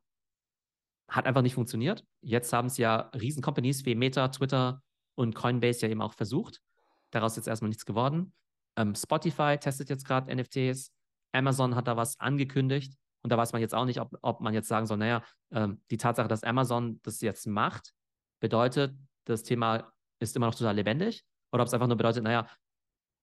hat 1.09 1.27
einfach 1.27 1.43
nicht 1.43 1.55
funktioniert. 1.55 2.05
Jetzt 2.21 2.53
haben 2.53 2.67
es 2.67 2.77
ja 2.79 3.11
riesen 3.15 3.43
Companies 3.43 3.85
wie 3.87 3.95
Meta, 3.95 4.29
Twitter 4.29 4.83
und 5.15 5.35
Coinbase 5.35 5.87
ja 5.87 5.93
eben 5.93 6.03
auch 6.03 6.15
versucht. 6.15 6.61
Daraus 7.11 7.33
ist 7.33 7.37
jetzt 7.39 7.49
erstmal 7.49 7.69
nichts 7.69 7.87
geworden. 7.87 8.35
Ähm, 8.77 8.95
Spotify 8.95 9.57
testet 9.59 9.89
jetzt 9.89 10.05
gerade 10.05 10.35
NFTs. 10.35 10.93
Amazon 11.33 11.75
hat 11.75 11.87
da 11.87 11.97
was 11.97 12.19
angekündigt. 12.19 12.95
Und 13.27 13.31
da 13.31 13.37
weiß 13.37 13.53
man 13.53 13.61
jetzt 13.61 13.75
auch 13.75 13.87
nicht, 13.87 14.01
ob, 14.01 14.17
ob 14.23 14.41
man 14.41 14.55
jetzt 14.55 14.69
sagen 14.69 14.87
soll, 14.87 14.99
naja, 14.99 15.21
ähm, 15.51 15.83
die 15.91 15.97
Tatsache, 15.97 16.29
dass 16.29 16.45
Amazon 16.45 17.01
das 17.03 17.21
jetzt 17.23 17.45
macht, 17.49 17.93
bedeutet, 18.39 18.97
das 19.25 19.43
Thema 19.43 19.93
ist 20.21 20.37
immer 20.37 20.47
noch 20.47 20.55
total 20.55 20.77
lebendig. 20.77 21.25
Oder 21.51 21.63
ob 21.63 21.67
es 21.67 21.75
einfach 21.75 21.89
nur 21.89 21.97
bedeutet, 21.97 22.23
naja, 22.23 22.49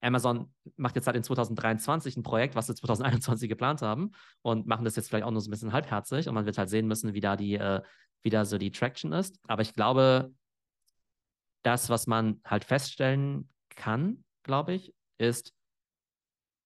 Amazon 0.01 0.53
macht 0.75 0.97
jetzt 0.97 1.07
halt 1.07 1.15
in 1.15 1.23
2023 1.23 2.17
ein 2.17 2.23
Projekt, 2.23 2.55
was 2.55 2.67
sie 2.67 2.75
2021 2.75 3.47
geplant 3.47 3.81
haben 3.81 4.11
und 4.41 4.67
machen 4.67 4.83
das 4.83 4.97
jetzt 4.97 5.07
vielleicht 5.07 5.23
auch 5.23 5.31
nur 5.31 5.39
so 5.39 5.47
ein 5.47 5.51
bisschen 5.51 5.71
halbherzig 5.71 6.27
und 6.27 6.35
man 6.35 6.45
wird 6.45 6.57
halt 6.57 6.67
sehen 6.67 6.85
müssen, 6.85 7.13
wie 7.13 7.21
da 7.21 7.37
die, 7.37 7.53
äh, 7.55 7.81
wie 8.23 8.29
da 8.29 8.43
so 8.43 8.57
die 8.57 8.71
Traction 8.71 9.13
ist. 9.13 9.39
Aber 9.47 9.61
ich 9.61 9.73
glaube, 9.73 10.33
das, 11.63 11.89
was 11.89 12.07
man 12.07 12.41
halt 12.43 12.65
feststellen 12.65 13.47
kann, 13.69 14.25
glaube 14.43 14.73
ich, 14.73 14.93
ist, 15.17 15.53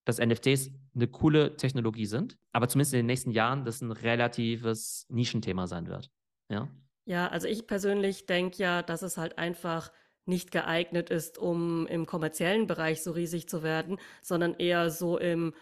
dass 0.05 0.17
NFTs 0.17 0.71
eine 0.97 1.07
coole 1.07 1.55
Technologie 1.55 2.05
sind, 2.05 2.37
aber 2.51 2.67
zumindest 2.67 2.93
in 2.93 2.99
den 2.99 3.05
nächsten 3.05 3.31
Jahren 3.31 3.63
das 3.63 3.79
ein 3.81 3.91
relatives 3.91 5.05
Nischenthema 5.09 5.67
sein 5.67 5.87
wird. 5.87 6.11
Ja, 6.49 6.67
ja 7.05 7.27
also 7.27 7.47
ich 7.47 7.67
persönlich 7.67 8.25
denke 8.25 8.57
ja, 8.57 8.81
dass 8.81 9.03
es 9.03 9.17
halt 9.17 9.37
einfach 9.37 9.91
nicht 10.25 10.51
geeignet 10.51 11.09
ist, 11.09 11.37
um 11.37 11.87
im 11.87 12.05
kommerziellen 12.05 12.67
Bereich 12.67 13.01
so 13.01 13.11
riesig 13.11 13.47
zu 13.47 13.63
werden, 13.63 13.97
sondern 14.21 14.55
eher 14.55 14.89
so 14.89 15.17
im 15.17 15.53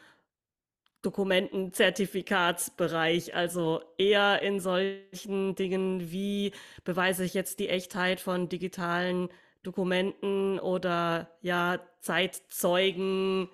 Dokumentenzertifikatsbereich, 1.03 3.35
also 3.35 3.83
eher 3.99 4.41
in 4.41 4.59
solchen 4.59 5.53
Dingen 5.53 6.11
wie 6.11 6.51
beweise 6.83 7.23
ich 7.23 7.35
jetzt 7.35 7.59
die 7.59 7.69
Echtheit 7.69 8.19
von 8.19 8.49
digitalen 8.49 9.29
Dokumenten 9.61 10.59
oder 10.59 11.29
ja 11.41 11.79
Zeitzeugen 11.99 13.49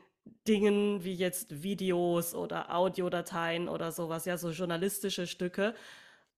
Dingen 0.47 1.03
wie 1.03 1.13
jetzt 1.13 1.63
Videos 1.63 2.33
oder 2.33 2.75
Audiodateien 2.75 3.69
oder 3.69 3.91
sowas, 3.91 4.25
ja, 4.25 4.37
so 4.37 4.51
journalistische 4.51 5.27
Stücke. 5.27 5.75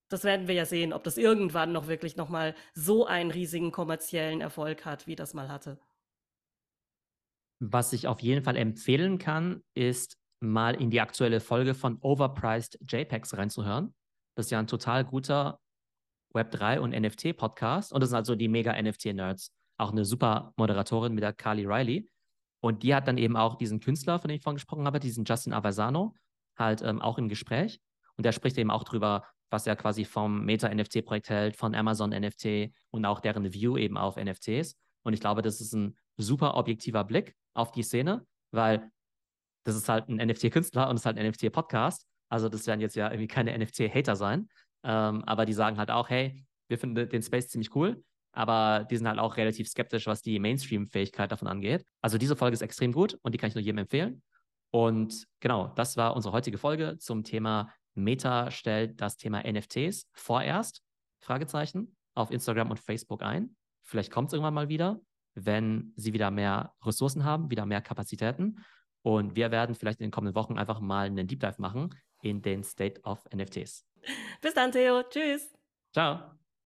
Das 0.09 0.23
werden 0.23 0.47
wir 0.47 0.55
ja 0.55 0.65
sehen, 0.65 0.93
ob 0.93 1.03
das 1.03 1.17
irgendwann 1.17 1.71
noch 1.71 1.87
wirklich 1.87 2.17
nochmal 2.17 2.55
so 2.73 3.05
einen 3.05 3.31
riesigen 3.31 3.71
kommerziellen 3.71 4.41
Erfolg 4.41 4.85
hat, 4.85 5.07
wie 5.07 5.15
das 5.15 5.33
mal 5.33 5.49
hatte. 5.49 5.79
Was 7.59 7.93
ich 7.93 8.07
auf 8.07 8.19
jeden 8.19 8.43
Fall 8.43 8.57
empfehlen 8.57 9.17
kann, 9.17 9.63
ist 9.73 10.17
mal 10.41 10.75
in 10.75 10.89
die 10.89 11.01
aktuelle 11.01 11.39
Folge 11.39 11.73
von 11.73 11.97
Overpriced 12.01 12.77
JPEGs 12.87 13.37
reinzuhören. 13.37 13.93
Das 14.35 14.47
ist 14.47 14.51
ja 14.51 14.59
ein 14.59 14.67
total 14.67 15.05
guter 15.05 15.59
Web3 16.33 16.79
und 16.79 16.91
NFT-Podcast. 16.91 17.93
Und 17.93 18.01
das 18.01 18.09
sind 18.09 18.17
also 18.17 18.35
die 18.35 18.49
mega 18.49 18.79
NFT-Nerds. 18.79 19.51
Auch 19.77 19.91
eine 19.91 20.05
super 20.05 20.53
Moderatorin 20.57 21.13
mit 21.13 21.23
der 21.23 21.33
Carly 21.33 21.65
Riley. 21.65 22.09
Und 22.63 22.81
die 22.83 22.95
hat 22.95 23.09
dann 23.09 23.17
eben 23.17 23.35
auch 23.35 23.55
diesen 23.55 23.81
Künstler, 23.81 24.19
von 24.19 24.29
dem 24.29 24.37
ich 24.37 24.41
vorhin 24.41 24.55
gesprochen 24.55 24.85
habe, 24.85 25.01
diesen 25.01 25.25
Justin 25.25 25.51
Aversano, 25.51 26.15
halt 26.57 26.81
ähm, 26.81 27.01
auch 27.01 27.17
im 27.17 27.27
Gespräch. 27.27 27.81
Und 28.15 28.25
der 28.25 28.31
spricht 28.31 28.57
eben 28.57 28.71
auch 28.71 28.85
drüber, 28.85 29.25
was 29.49 29.67
er 29.67 29.75
quasi 29.75 30.05
vom 30.05 30.45
Meta-NFT-Projekt 30.45 31.29
hält, 31.29 31.57
von 31.57 31.75
Amazon 31.75 32.11
NFT 32.11 32.71
und 32.89 33.03
auch 33.03 33.19
deren 33.19 33.51
View 33.51 33.77
eben 33.77 33.97
auf 33.97 34.15
NFTs. 34.15 34.77
Und 35.03 35.11
ich 35.11 35.19
glaube, 35.19 35.41
das 35.41 35.59
ist 35.59 35.73
ein 35.73 35.97
super 36.15 36.55
objektiver 36.55 37.03
Blick 37.03 37.35
auf 37.53 37.73
die 37.73 37.83
Szene, 37.83 38.25
weil 38.51 38.89
das 39.65 39.75
ist 39.75 39.89
halt 39.89 40.07
ein 40.07 40.25
NFT-Künstler 40.25 40.87
und 40.87 40.95
es 40.95 41.01
ist 41.01 41.05
halt 41.05 41.17
ein 41.17 41.27
NFT-Podcast. 41.27 42.07
Also 42.29 42.47
das 42.47 42.65
werden 42.65 42.79
jetzt 42.79 42.95
ja 42.95 43.09
irgendwie 43.09 43.27
keine 43.27 43.57
NFT-Hater 43.57 44.15
sein. 44.15 44.47
Ähm, 44.85 45.21
aber 45.25 45.45
die 45.45 45.53
sagen 45.53 45.77
halt 45.77 45.91
auch, 45.91 46.09
hey, 46.09 46.45
wir 46.69 46.77
finden 46.77 47.09
den 47.09 47.21
Space 47.21 47.49
ziemlich 47.49 47.75
cool, 47.75 48.01
aber 48.33 48.85
die 48.89 48.97
sind 48.97 49.07
halt 49.07 49.19
auch 49.19 49.37
relativ 49.37 49.67
skeptisch, 49.67 50.07
was 50.07 50.21
die 50.21 50.39
Mainstream-Fähigkeit 50.39 51.31
davon 51.31 51.47
angeht. 51.47 51.85
Also 52.01 52.17
diese 52.17 52.35
Folge 52.35 52.55
ist 52.55 52.61
extrem 52.61 52.91
gut 52.91 53.17
und 53.21 53.33
die 53.33 53.37
kann 53.37 53.47
ich 53.47 53.55
nur 53.55 53.63
jedem 53.63 53.79
empfehlen. 53.79 54.21
Und 54.71 55.27
genau, 55.39 55.67
das 55.75 55.97
war 55.97 56.15
unsere 56.15 56.33
heutige 56.33 56.57
Folge 56.57 56.97
zum 56.97 57.23
Thema 57.23 57.71
Meta 57.95 58.49
stellt 58.51 58.99
das 58.99 59.17
Thema 59.17 59.43
NFTs 59.43 60.09
vorerst, 60.13 60.81
Fragezeichen, 61.19 61.95
auf 62.15 62.31
Instagram 62.31 62.71
und 62.71 62.79
Facebook 62.79 63.21
ein. 63.21 63.55
Vielleicht 63.83 64.11
kommt 64.11 64.27
es 64.29 64.33
irgendwann 64.33 64.53
mal 64.53 64.69
wieder, 64.69 64.99
wenn 65.35 65.93
sie 65.95 66.13
wieder 66.13 66.31
mehr 66.31 66.73
Ressourcen 66.83 67.23
haben, 67.23 67.51
wieder 67.51 67.65
mehr 67.65 67.81
Kapazitäten. 67.81 68.63
Und 69.03 69.35
wir 69.35 69.51
werden 69.51 69.75
vielleicht 69.75 69.99
in 69.99 70.05
den 70.05 70.11
kommenden 70.11 70.35
Wochen 70.35 70.57
einfach 70.57 70.79
mal 70.79 71.05
einen 71.05 71.27
Deep 71.27 71.39
Dive 71.39 71.55
machen 71.61 71.93
in 72.21 72.41
den 72.41 72.63
State 72.63 73.01
of 73.03 73.25
NFTs. 73.35 73.85
Bis 74.41 74.53
dann, 74.53 74.71
Theo. 74.71 75.03
Tschüss. 75.03 75.53
Ciao. 75.91 76.42